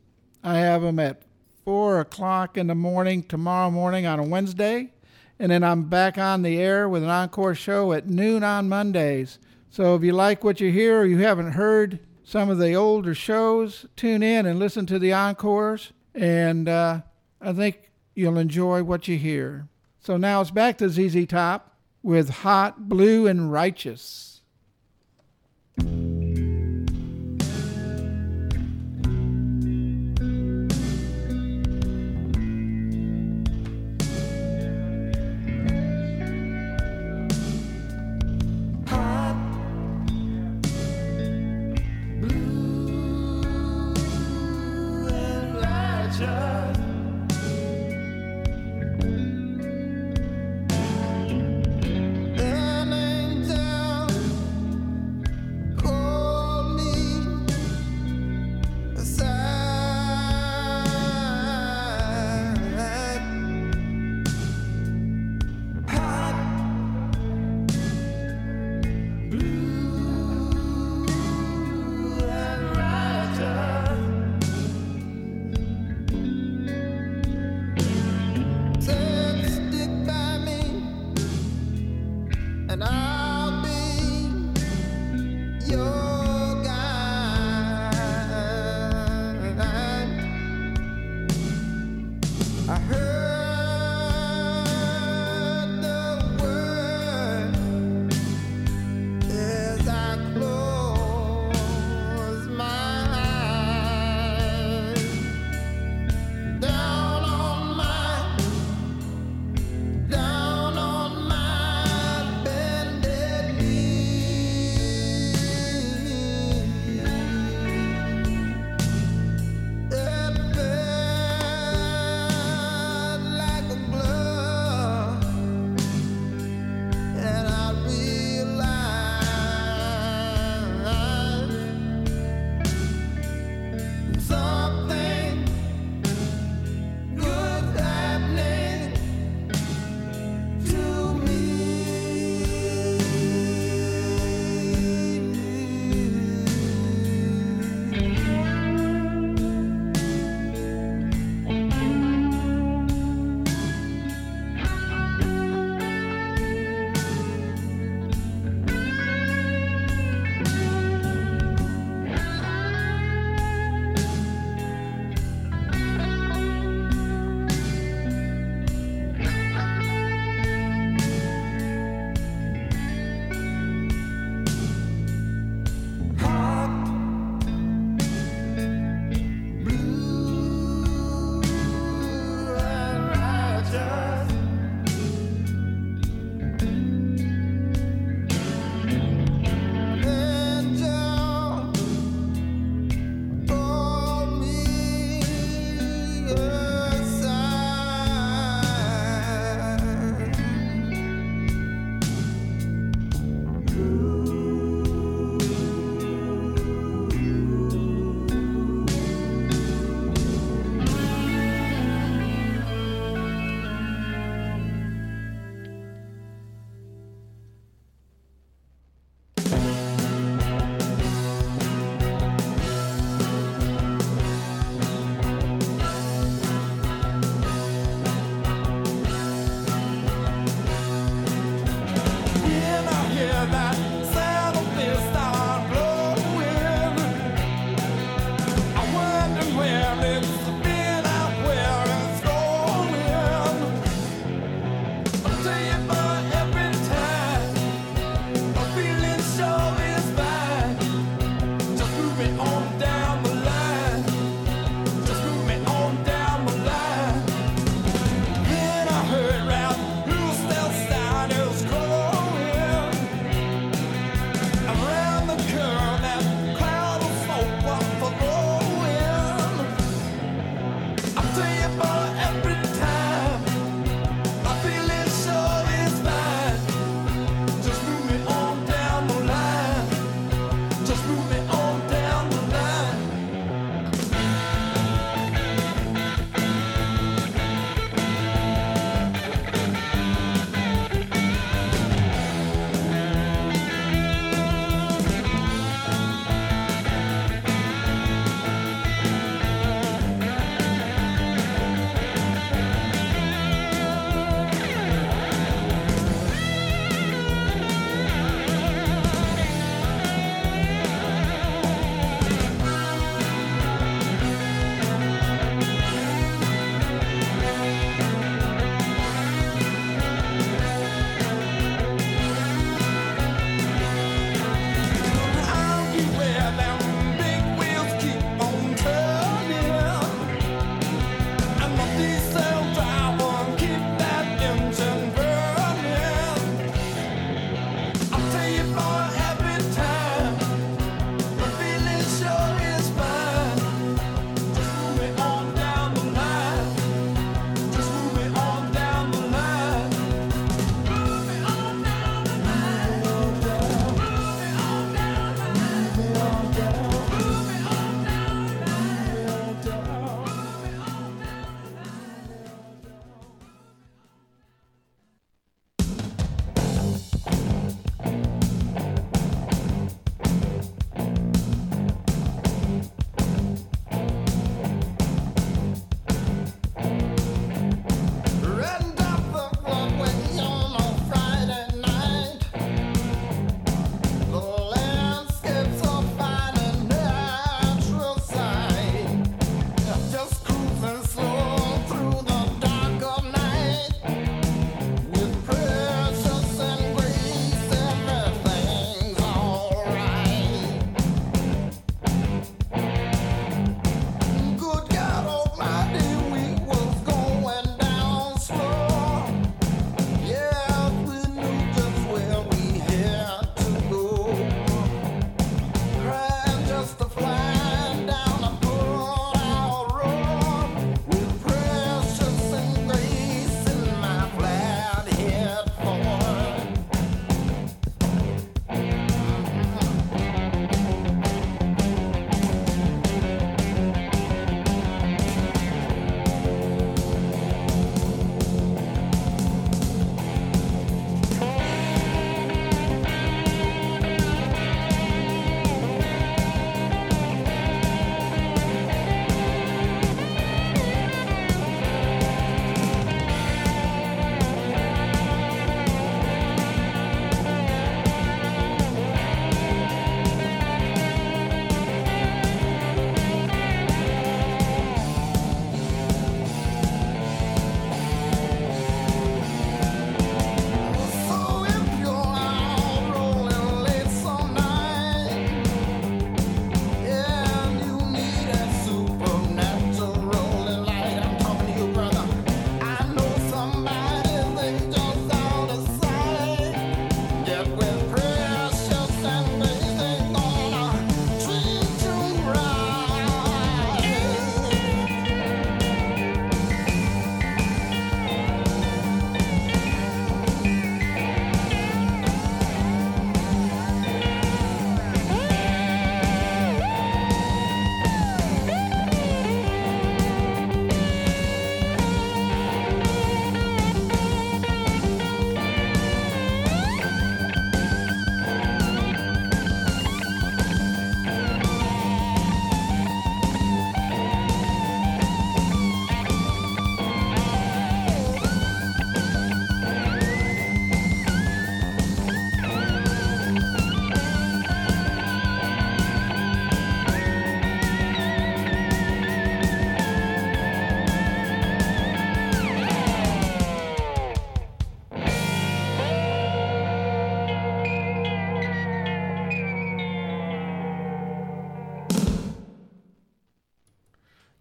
I 0.44 0.58
have 0.58 0.82
them 0.82 0.98
at 0.98 1.22
4 1.64 2.00
o'clock 2.00 2.58
in 2.58 2.66
the 2.66 2.74
morning 2.74 3.22
tomorrow 3.22 3.70
morning 3.70 4.04
on 4.04 4.18
a 4.18 4.24
Wednesday. 4.24 4.92
And 5.38 5.50
then 5.50 5.64
I'm 5.64 5.84
back 5.84 6.18
on 6.18 6.42
the 6.42 6.58
air 6.58 6.90
with 6.90 7.02
an 7.02 7.08
encore 7.08 7.54
show 7.54 7.94
at 7.94 8.06
noon 8.06 8.44
on 8.44 8.68
Mondays. 8.68 9.38
So 9.76 9.94
if 9.94 10.02
you 10.02 10.14
like 10.14 10.42
what 10.42 10.58
you 10.58 10.72
hear 10.72 11.00
or 11.00 11.04
you 11.04 11.18
haven't 11.18 11.52
heard 11.52 11.98
some 12.24 12.48
of 12.48 12.56
the 12.56 12.72
older 12.72 13.14
shows, 13.14 13.84
tune 13.94 14.22
in 14.22 14.46
and 14.46 14.58
listen 14.58 14.86
to 14.86 14.98
the 14.98 15.12
encores. 15.12 15.92
And 16.14 16.66
uh, 16.66 17.02
I 17.42 17.52
think 17.52 17.90
you'll 18.14 18.38
enjoy 18.38 18.84
what 18.84 19.06
you 19.06 19.18
hear. 19.18 19.68
So 20.00 20.16
now 20.16 20.40
it's 20.40 20.50
back 20.50 20.78
to 20.78 20.88
ZZ 20.88 21.26
Top 21.26 21.76
with 22.02 22.30
Hot, 22.30 22.88
Blue, 22.88 23.26
and 23.26 23.52
Righteous. 23.52 24.25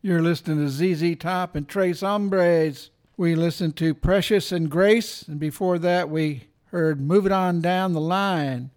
You're 0.05 0.21
listening 0.21 0.59
to 0.59 0.69
ZZ 0.69 1.15
Top 1.17 1.55
and 1.55 1.67
Tres 1.67 2.01
Hombres. 2.01 2.91
We 3.17 3.33
listened 3.33 3.75
to 3.77 3.95
Precious 3.95 4.51
and 4.51 4.69
Grace, 4.69 5.23
and 5.23 5.39
before 5.39 5.79
that, 5.79 6.11
we 6.11 6.43
heard 6.65 7.01
Moving 7.01 7.31
On 7.31 7.59
Down 7.59 7.93
the 7.93 7.99
Line. 7.99 8.69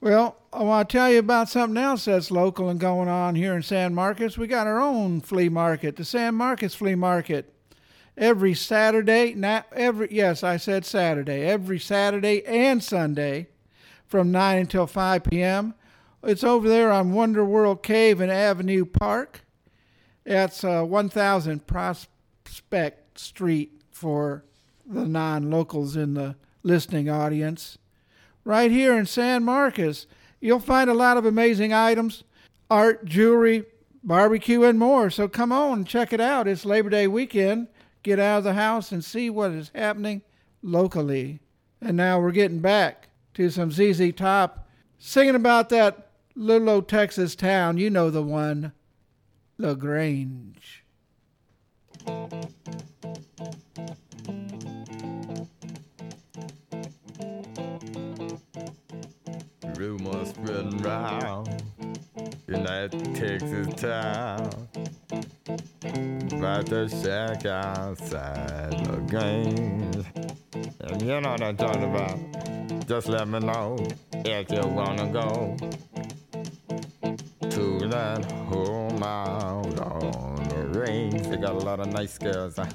Well, 0.00 0.36
I 0.52 0.62
want 0.62 0.88
to 0.88 0.96
tell 0.96 1.10
you 1.10 1.18
about 1.18 1.48
something 1.48 1.76
else 1.76 2.04
that's 2.04 2.30
local 2.30 2.68
and 2.68 2.78
going 2.78 3.08
on 3.08 3.34
here 3.34 3.56
in 3.56 3.62
San 3.62 3.96
Marcos. 3.96 4.38
We 4.38 4.46
got 4.46 4.68
our 4.68 4.80
own 4.80 5.22
flea 5.22 5.48
market, 5.48 5.96
the 5.96 6.04
San 6.04 6.36
Marcos 6.36 6.76
Flea 6.76 6.94
Market. 6.94 7.52
Every 8.16 8.54
Saturday, 8.54 9.34
not 9.34 9.66
every 9.72 10.06
yes, 10.12 10.44
I 10.44 10.56
said 10.56 10.84
Saturday, 10.84 11.46
every 11.46 11.80
Saturday 11.80 12.46
and 12.46 12.80
Sunday 12.80 13.48
from 14.06 14.30
9 14.30 14.58
until 14.60 14.86
5 14.86 15.24
p.m. 15.24 15.74
It's 16.22 16.44
over 16.44 16.68
there 16.68 16.92
on 16.92 17.12
Wonder 17.12 17.44
World 17.44 17.82
Cave 17.82 18.20
and 18.20 18.30
Avenue 18.30 18.84
Park. 18.84 19.40
That's 20.30 20.62
uh, 20.62 20.84
1000 20.84 21.66
Prospect 21.66 23.18
Street 23.18 23.82
for 23.90 24.44
the 24.86 25.04
non 25.04 25.50
locals 25.50 25.96
in 25.96 26.14
the 26.14 26.36
listening 26.62 27.10
audience. 27.10 27.78
Right 28.44 28.70
here 28.70 28.96
in 28.96 29.06
San 29.06 29.42
Marcos, 29.42 30.06
you'll 30.38 30.60
find 30.60 30.88
a 30.88 30.94
lot 30.94 31.16
of 31.16 31.26
amazing 31.26 31.72
items 31.72 32.22
art, 32.70 33.04
jewelry, 33.06 33.64
barbecue, 34.04 34.62
and 34.62 34.78
more. 34.78 35.10
So 35.10 35.26
come 35.26 35.50
on 35.50 35.84
check 35.84 36.12
it 36.12 36.20
out. 36.20 36.46
It's 36.46 36.64
Labor 36.64 36.90
Day 36.90 37.08
weekend. 37.08 37.66
Get 38.04 38.20
out 38.20 38.38
of 38.38 38.44
the 38.44 38.54
house 38.54 38.92
and 38.92 39.04
see 39.04 39.30
what 39.30 39.50
is 39.50 39.72
happening 39.74 40.22
locally. 40.62 41.40
And 41.80 41.96
now 41.96 42.20
we're 42.20 42.30
getting 42.30 42.60
back 42.60 43.08
to 43.34 43.50
some 43.50 43.72
ZZ 43.72 44.12
Top 44.14 44.68
singing 44.96 45.34
about 45.34 45.70
that 45.70 46.12
little 46.36 46.70
old 46.70 46.88
Texas 46.88 47.34
town. 47.34 47.78
You 47.78 47.90
know 47.90 48.10
the 48.10 48.22
one. 48.22 48.70
LaGrange. 49.60 50.84
Rumors 59.76 60.30
spreading 60.30 60.78
round 60.78 61.62
that 62.46 62.90
Texas 63.14 63.68
town. 63.74 64.48
About 66.32 66.64
the 66.64 66.88
shack 66.88 67.44
outside 67.44 68.72
LaGrange. 68.88 70.06
And 70.80 71.02
you 71.02 71.20
know 71.20 71.32
what 71.32 71.42
I'm 71.42 71.56
talking 71.58 71.84
about. 71.84 72.86
Just 72.88 73.08
let 73.08 73.28
me 73.28 73.40
know 73.40 73.76
if 74.24 74.50
you 74.50 74.66
wanna 74.66 75.12
go 75.12 75.54
to 77.50 77.88
that 77.88 78.30
home 78.48 79.02
out 79.02 79.78
on 79.80 80.36
the 80.48 80.78
range. 80.78 81.26
They 81.26 81.36
got 81.36 81.54
a 81.54 81.58
lot 81.58 81.80
of 81.80 81.88
nice 81.92 82.16
girls. 82.16 82.56
Huh? 82.56 82.66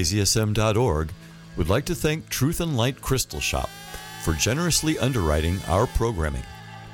KZSM.org 0.00 1.12
would 1.58 1.68
like 1.68 1.84
to 1.84 1.94
thank 1.94 2.26
Truth 2.30 2.62
and 2.62 2.74
Light 2.74 3.02
Crystal 3.02 3.38
Shop 3.40 3.68
for 4.22 4.32
generously 4.32 4.98
underwriting 4.98 5.58
our 5.68 5.86
programming. 5.86 6.42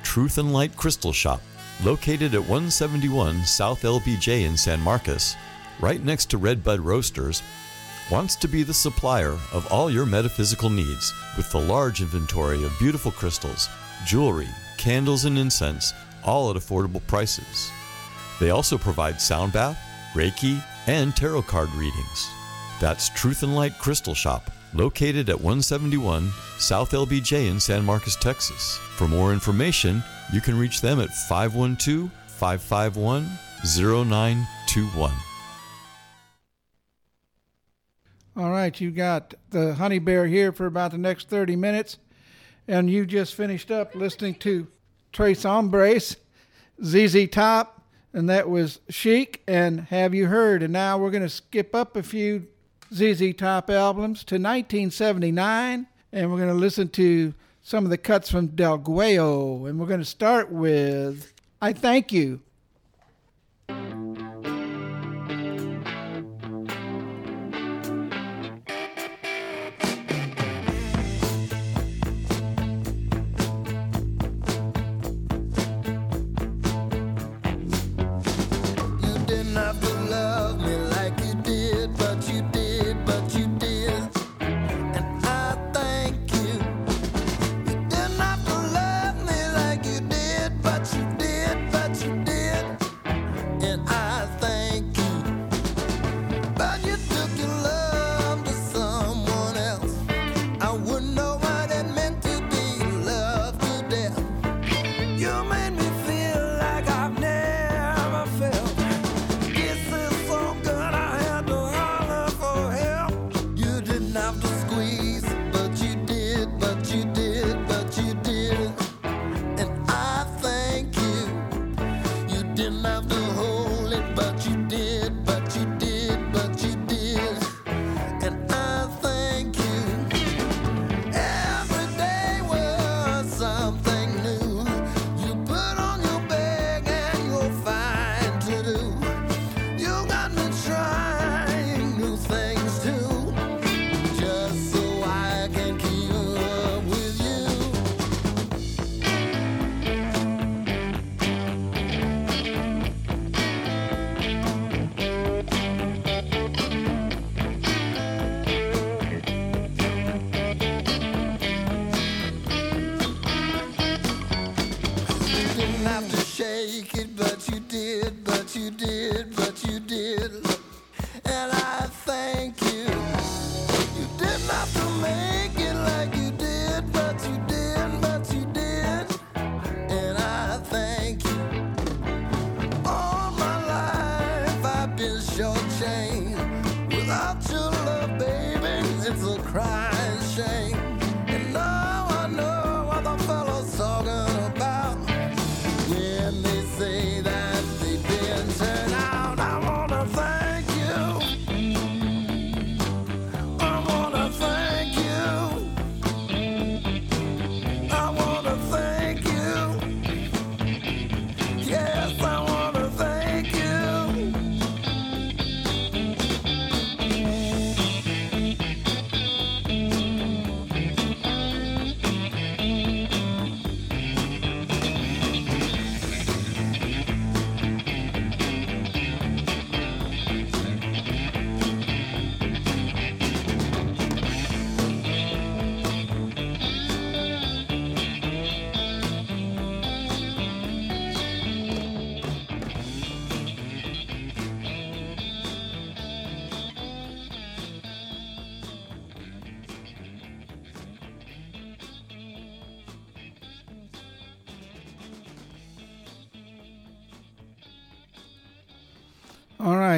Truth 0.03 0.37
and 0.37 0.51
Light 0.51 0.75
Crystal 0.75 1.13
Shop, 1.13 1.41
located 1.85 2.33
at 2.33 2.41
171 2.41 3.45
South 3.45 3.83
LBJ 3.83 4.43
in 4.43 4.57
San 4.57 4.81
Marcos, 4.81 5.37
right 5.79 6.03
next 6.03 6.29
to 6.31 6.37
Redbud 6.37 6.81
Roasters, 6.81 7.41
wants 8.11 8.35
to 8.35 8.47
be 8.49 8.63
the 8.63 8.73
supplier 8.73 9.37
of 9.53 9.65
all 9.71 9.89
your 9.89 10.05
metaphysical 10.05 10.69
needs 10.69 11.13
with 11.37 11.49
the 11.51 11.61
large 11.61 12.01
inventory 12.01 12.61
of 12.65 12.77
beautiful 12.77 13.11
crystals, 13.11 13.69
jewelry, 14.05 14.49
candles, 14.77 15.23
and 15.23 15.37
incense, 15.37 15.93
all 16.25 16.49
at 16.49 16.57
affordable 16.57 17.05
prices. 17.07 17.71
They 18.41 18.49
also 18.49 18.77
provide 18.77 19.21
sound 19.21 19.53
bath, 19.53 19.79
Reiki, 20.13 20.61
and 20.87 21.15
tarot 21.15 21.43
card 21.43 21.71
readings. 21.75 22.29
That's 22.79 23.09
Truth 23.09 23.41
and 23.41 23.55
Light 23.55 23.77
Crystal 23.79 24.13
Shop, 24.13 24.51
located 24.73 25.29
at 25.29 25.37
171 25.37 26.31
South 26.59 26.91
LBJ 26.91 27.49
in 27.49 27.59
San 27.59 27.83
Marcos, 27.83 28.15
Texas. 28.15 28.77
For 28.95 29.07
more 29.07 29.33
information, 29.33 30.03
you 30.31 30.41
can 30.41 30.59
reach 30.59 30.81
them 30.81 30.99
at 30.99 31.09
512 31.09 32.11
551 32.27 33.27
0921. 33.65 35.11
All 38.35 38.51
right, 38.51 38.79
you 38.79 38.91
got 38.91 39.33
the 39.49 39.73
Honey 39.73 39.97
Bear 39.97 40.27
here 40.27 40.51
for 40.51 40.67
about 40.67 40.91
the 40.91 40.99
next 40.99 41.27
30 41.29 41.55
minutes, 41.55 41.97
and 42.67 42.87
you 42.91 43.07
just 43.07 43.33
finished 43.33 43.71
up 43.71 43.95
listening 43.95 44.35
to 44.35 44.67
Tres 45.11 45.41
Hombres, 45.41 46.17
ZZ 46.83 47.27
Top, 47.31 47.81
and 48.13 48.29
that 48.29 48.47
was 48.47 48.81
Sheik 48.89 49.41
and 49.47 49.81
Have 49.81 50.13
You 50.13 50.27
Heard? 50.27 50.61
And 50.61 50.71
now 50.71 50.99
we're 50.99 51.09
going 51.09 51.23
to 51.23 51.29
skip 51.29 51.73
up 51.73 51.95
a 51.95 52.03
few 52.03 52.45
ZZ 52.93 53.33
Top 53.35 53.69
albums 53.69 54.23
to 54.23 54.35
1979, 54.35 55.87
and 56.13 56.31
we're 56.31 56.37
going 56.37 56.47
to 56.47 56.55
listen 56.55 56.87
to 56.89 57.33
some 57.61 57.83
of 57.83 57.89
the 57.89 57.97
cuts 57.97 58.31
from 58.31 58.47
DeGuello, 58.49 59.67
and 59.69 59.77
we're 59.77 59.87
going 59.87 59.99
to 59.99 60.05
start 60.05 60.49
with 60.51 61.33
I 61.61 61.73
Thank 61.73 62.13
You. 62.13 62.21
You 62.21 62.41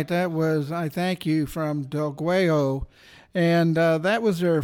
that 0.09 0.31
was 0.31 0.71
I 0.71 0.89
Thank 0.89 1.25
You 1.25 1.45
from 1.45 1.85
DeGuello. 1.85 2.85
And 3.33 3.77
uh, 3.77 3.97
that 3.99 4.21
was 4.21 4.39
their, 4.39 4.63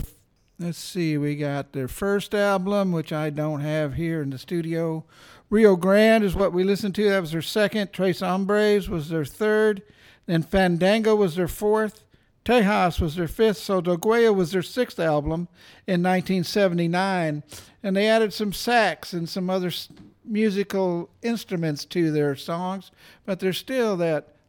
let's 0.59 0.77
see, 0.77 1.17
we 1.17 1.35
got 1.35 1.71
their 1.71 1.87
first 1.87 2.35
album, 2.35 2.91
which 2.91 3.13
I 3.13 3.29
don't 3.29 3.61
have 3.61 3.93
here 3.93 4.21
in 4.21 4.31
the 4.31 4.37
studio. 4.37 5.05
Rio 5.49 5.75
Grande 5.75 6.23
is 6.23 6.35
what 6.35 6.51
we 6.51 6.63
listened 6.63 6.95
to. 6.95 7.09
That 7.09 7.21
was 7.21 7.31
their 7.31 7.41
second. 7.41 7.93
Tres 7.93 8.19
Hombres 8.19 8.89
was 8.89 9.09
their 9.09 9.25
third. 9.25 9.83
Then 10.25 10.43
Fandango 10.43 11.15
was 11.15 11.35
their 11.35 11.47
fourth. 11.47 12.03
Tejas 12.43 12.99
was 12.99 13.15
their 13.15 13.27
fifth. 13.27 13.57
So 13.57 13.81
DeGuello 13.81 14.35
was 14.35 14.51
their 14.51 14.63
sixth 14.63 14.99
album 14.99 15.47
in 15.87 16.03
1979. 16.03 17.43
And 17.81 17.95
they 17.95 18.07
added 18.07 18.33
some 18.33 18.51
sax 18.51 19.13
and 19.13 19.29
some 19.29 19.49
other 19.49 19.71
musical 20.23 21.09
instruments 21.21 21.85
to 21.85 22.11
their 22.11 22.35
songs, 22.35 22.91
but 23.25 23.39
they're 23.39 23.53
still 23.53 23.95
that 23.97 24.34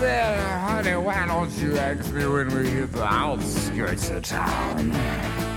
said, 0.00 0.60
honey, 0.60 0.96
why 0.96 1.26
don't 1.26 1.50
you 1.58 1.76
ask 1.76 2.10
me 2.14 2.26
when 2.26 2.48
we 2.56 2.70
hit 2.70 2.90
the 2.90 3.04
outskirts 3.04 4.08
of 4.08 4.22
town? 4.22 5.49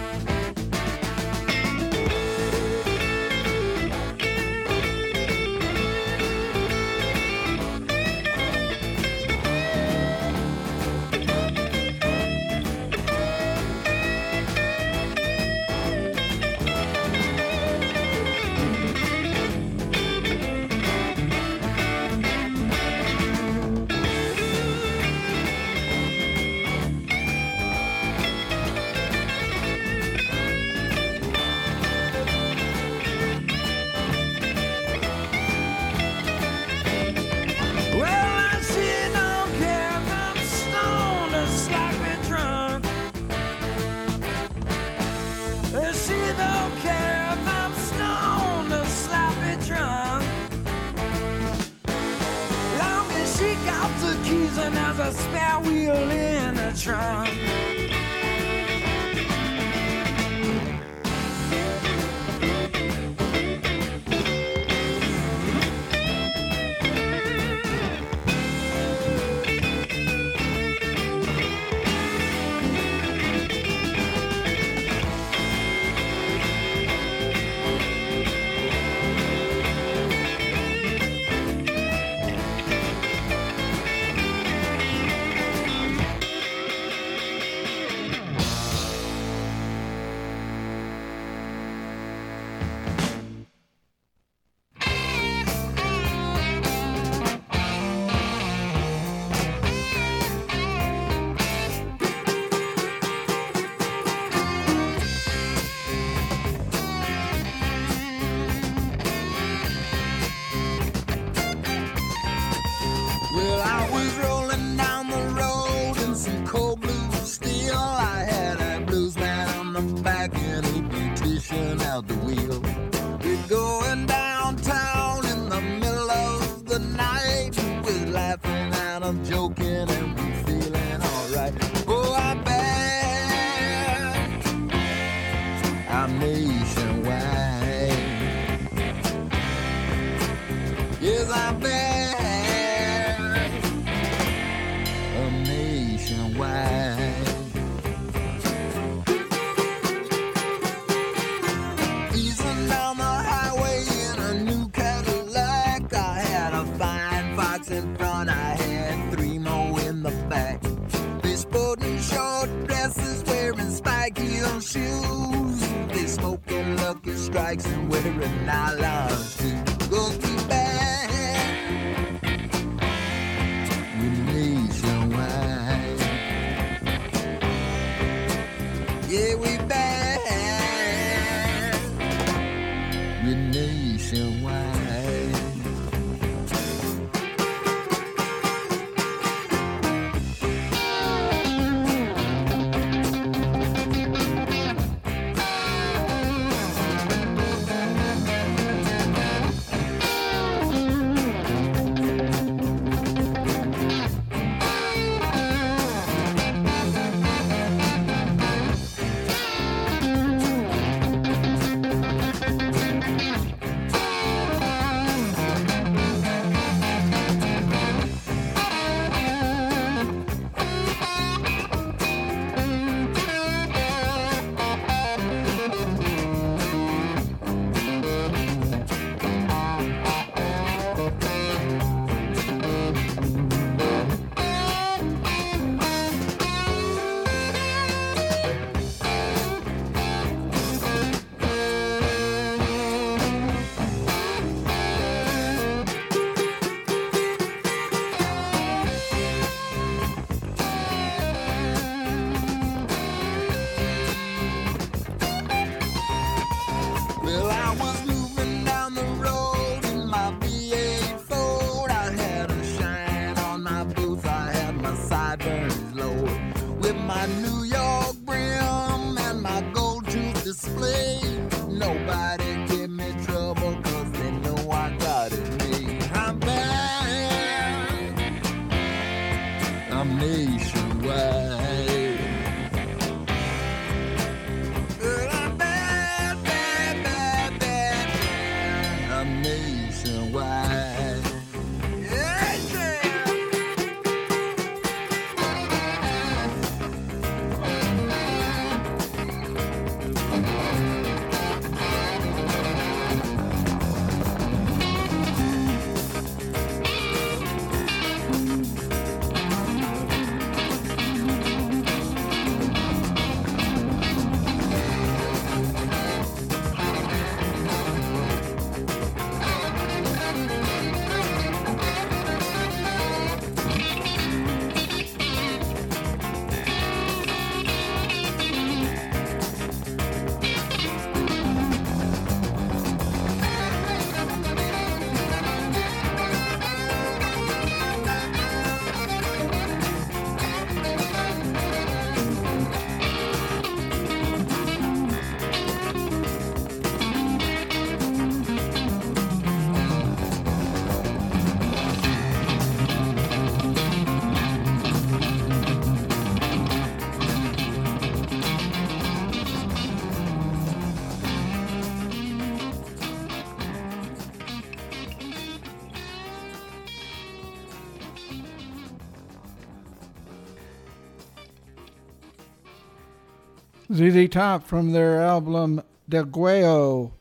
ZZ 373.93 374.27
Top 374.27 374.63
from 374.63 374.91
their 374.91 375.21
album 375.21 375.83
DeGuello 376.09 377.11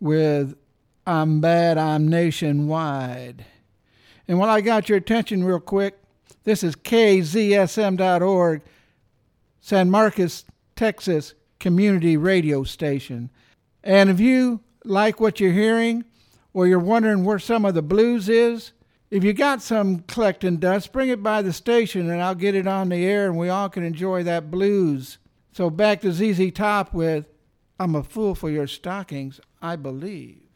with 0.00 0.56
I'm 1.06 1.42
Bad, 1.42 1.76
I'm 1.76 2.08
Nationwide. 2.08 3.44
And 4.26 4.38
while 4.38 4.48
I 4.48 4.62
got 4.62 4.88
your 4.88 4.96
attention 4.96 5.44
real 5.44 5.60
quick, 5.60 5.98
this 6.44 6.62
is 6.64 6.76
KZSM.org, 6.76 8.62
San 9.60 9.90
Marcos, 9.90 10.46
Texas 10.76 11.34
community 11.60 12.16
radio 12.16 12.64
station. 12.64 13.28
And 13.84 14.08
if 14.08 14.18
you 14.18 14.60
like 14.86 15.20
what 15.20 15.40
you're 15.40 15.52
hearing, 15.52 16.06
or 16.54 16.66
you're 16.66 16.78
wondering 16.78 17.22
where 17.22 17.38
some 17.38 17.66
of 17.66 17.74
the 17.74 17.82
blues 17.82 18.30
is, 18.30 18.72
if 19.10 19.24
you 19.24 19.34
got 19.34 19.60
some 19.60 19.98
collecting 20.00 20.56
dust, 20.56 20.90
bring 20.90 21.10
it 21.10 21.22
by 21.22 21.42
the 21.42 21.52
station 21.52 22.10
and 22.10 22.22
I'll 22.22 22.34
get 22.34 22.54
it 22.54 22.66
on 22.66 22.88
the 22.88 23.04
air 23.04 23.26
and 23.26 23.36
we 23.36 23.50
all 23.50 23.68
can 23.68 23.82
enjoy 23.82 24.22
that 24.22 24.50
blues. 24.50 25.18
So 25.58 25.70
back 25.70 26.02
to 26.02 26.12
ZZ 26.12 26.52
Top 26.52 26.94
with 26.94 27.26
I'm 27.80 27.96
a 27.96 28.04
Fool 28.04 28.36
for 28.36 28.48
Your 28.48 28.68
Stockings, 28.68 29.40
I 29.60 29.74
Believe. 29.74 30.47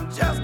I'm 0.00 0.10
just 0.12 0.39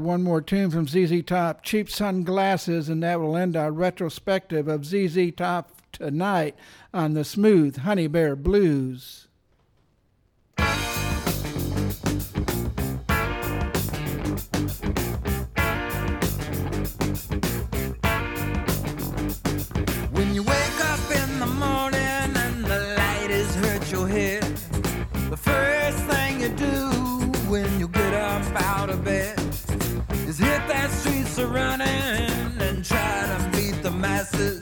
One 0.00 0.22
more 0.22 0.40
tune 0.40 0.70
from 0.70 0.86
ZZ 0.86 1.22
Top, 1.24 1.62
Cheap 1.62 1.88
Sunglasses, 1.88 2.88
and 2.88 3.02
that 3.02 3.20
will 3.20 3.36
end 3.36 3.56
our 3.56 3.72
retrospective 3.72 4.68
of 4.68 4.86
ZZ 4.86 5.32
Top 5.36 5.72
tonight 5.92 6.56
on 6.92 7.14
the 7.14 7.24
smooth 7.24 7.78
Honey 7.78 8.06
Bear 8.06 8.36
Blues. 8.36 9.28
That 31.34 31.38
streets 31.38 31.38
a 31.38 31.46
running 31.46 32.60
and 32.60 32.84
try 32.84 33.26
to 33.26 33.56
meet 33.56 33.82
the 33.82 33.90
masses. 33.90 34.60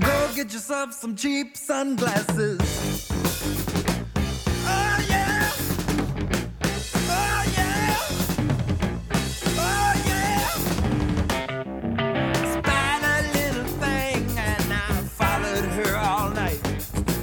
Go 0.00 0.30
get 0.34 0.52
yourself 0.52 0.92
some 0.92 1.16
cheap 1.16 1.56
sunglasses. 1.56 2.60
Oh 4.66 4.98
yeah. 5.08 5.50
Oh 7.08 7.42
yeah. 7.56 7.96
Oh 9.58 9.92
yeah. 10.06 10.48
Spied 12.52 13.02
little 13.34 13.68
thing 13.80 14.38
and 14.38 14.72
I 14.72 15.02
followed 15.20 15.64
her 15.64 15.96
all 15.96 16.30
night 16.30 16.60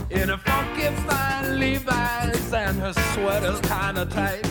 in 0.10 0.30
a 0.30 0.38
funky 0.38 0.90
fine 1.08 1.60
Levi's 1.60 2.54
and 2.54 2.80
her 2.80 2.94
sweater's 3.14 3.60
kinda 3.62 4.06
tight. 4.06 4.46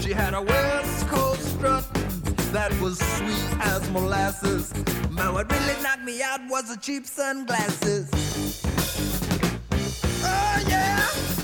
She 0.00 0.12
had 0.12 0.34
a 0.34 0.40
strut 0.40 0.93
that 2.54 2.72
was 2.80 3.00
sweet 3.00 3.58
as 3.62 3.90
molasses. 3.90 4.72
But 5.10 5.32
what 5.32 5.50
really 5.50 5.82
knocked 5.82 6.04
me 6.04 6.22
out 6.22 6.38
was 6.48 6.68
the 6.68 6.76
cheap 6.80 7.04
sunglasses. 7.04 8.08
Oh 10.22 10.64
yeah. 10.68 11.43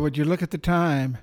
Would 0.00 0.16
you 0.16 0.24
look 0.24 0.42
at 0.42 0.50
the 0.50 0.58
time? 0.58 1.18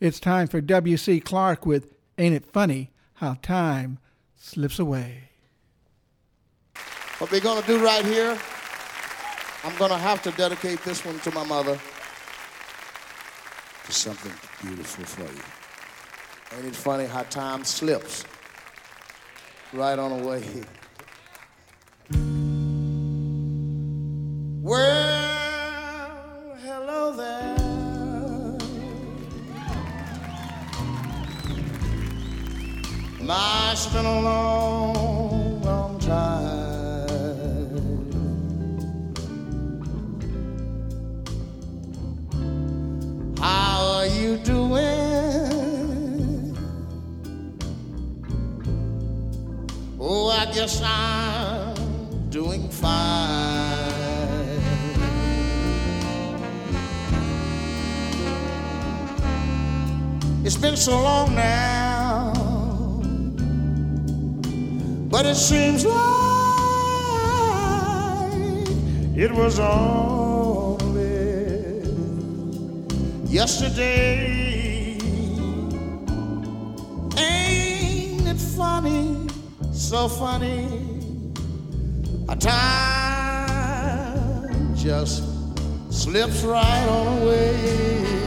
It's 0.00 0.18
time 0.18 0.46
for 0.46 0.60
W.C. 0.60 1.20
Clark 1.20 1.66
with 1.66 1.94
Ain't 2.18 2.34
It 2.34 2.44
Funny 2.44 2.90
How 3.14 3.34
Time 3.42 3.98
Slips 4.36 4.78
Away. 4.78 5.30
What 7.18 7.30
we're 7.30 7.40
going 7.40 7.60
to 7.60 7.66
do 7.66 7.84
right 7.84 8.04
here, 8.04 8.38
I'm 9.62 9.76
going 9.76 9.90
to 9.90 9.98
have 9.98 10.22
to 10.22 10.30
dedicate 10.32 10.82
this 10.82 11.04
one 11.04 11.18
to 11.20 11.30
my 11.30 11.44
mother. 11.44 11.76
For 13.84 13.92
something 13.92 14.32
beautiful 14.62 15.04
for 15.04 15.22
you. 15.22 16.58
Ain't 16.58 16.66
it 16.68 16.76
funny 16.76 17.06
how 17.06 17.22
time 17.24 17.64
slips 17.64 18.24
right 19.72 19.98
on 19.98 20.12
away? 20.20 20.42
Well, 24.62 26.56
hello 26.62 27.16
there. 27.16 27.63
It's 33.26 33.86
been 33.86 34.04
a 34.04 34.20
long, 34.20 35.62
long 35.62 35.98
time. 35.98 36.44
How 43.40 43.82
are 43.96 44.06
you 44.06 44.36
doing? 44.36 44.84
Oh, 49.98 50.28
I 50.28 50.44
guess 50.52 50.82
I'm 50.84 52.28
doing 52.28 52.68
fine. 52.68 53.54
It's 60.44 60.58
been 60.58 60.76
so 60.76 61.00
long 61.02 61.34
now, 61.34 62.03
but 65.14 65.26
it 65.26 65.36
seems 65.36 65.84
like 65.86 65.94
it 69.16 69.30
was 69.30 69.60
only 69.60 71.06
yesterday. 73.32 74.98
Ain't 77.16 78.26
it 78.26 78.40
funny, 78.56 79.28
so 79.72 80.08
funny? 80.08 80.66
A 82.28 82.34
time 82.34 83.54
just 84.74 85.22
slips 85.90 86.42
right 86.42 86.88
on 86.88 87.22
away. 87.22 88.23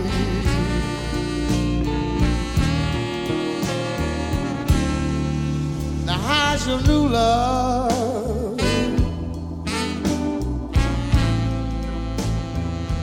How's 6.40 6.68
your 6.68 6.82
new 6.84 7.08
love? 7.10 8.60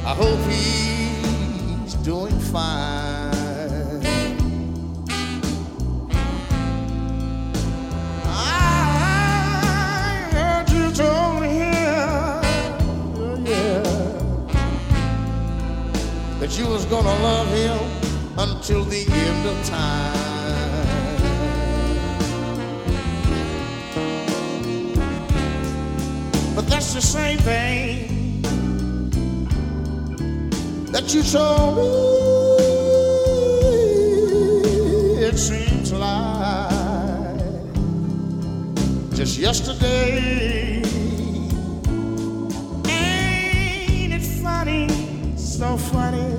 I 0.07 0.13
hope 0.23 0.41
he's 0.49 1.95
doing 2.05 2.39
fine. 2.39 4.03
I 8.25 8.29
heard 10.33 10.71
you 10.71 10.93
told 10.93 11.43
him, 11.43 12.37
yeah, 13.45 13.83
that 16.39 16.57
you 16.57 16.67
was 16.69 16.85
gonna 16.87 17.17
love 17.23 17.49
him 17.49 17.79
until 18.39 18.85
the 18.85 19.05
end 19.11 19.47
of 19.49 19.67
time. 19.67 20.14
That's 26.75 26.93
the 26.93 27.01
same 27.01 27.39
thing 27.39 28.43
that 30.91 31.15
you 31.15 31.23
told 31.23 31.77
me. 31.77 31.85
It 35.25 35.39
seems 35.39 35.93
like 35.93 36.71
just 39.15 39.39
yesterday. 39.39 40.83
Ain't 42.89 44.13
it 44.13 44.25
funny, 44.43 44.89
so 45.37 45.77
funny? 45.77 46.35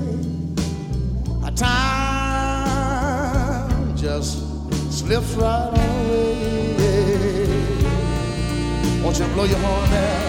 A 1.46 1.50
time 1.50 2.76
just 3.96 4.36
slips 4.92 5.32
right 5.36 5.70
away. 5.72 6.36
Won't 9.02 9.18
you 9.18 9.26
blow 9.28 9.44
your 9.44 9.58
horn 9.60 9.90
there? 9.90 10.25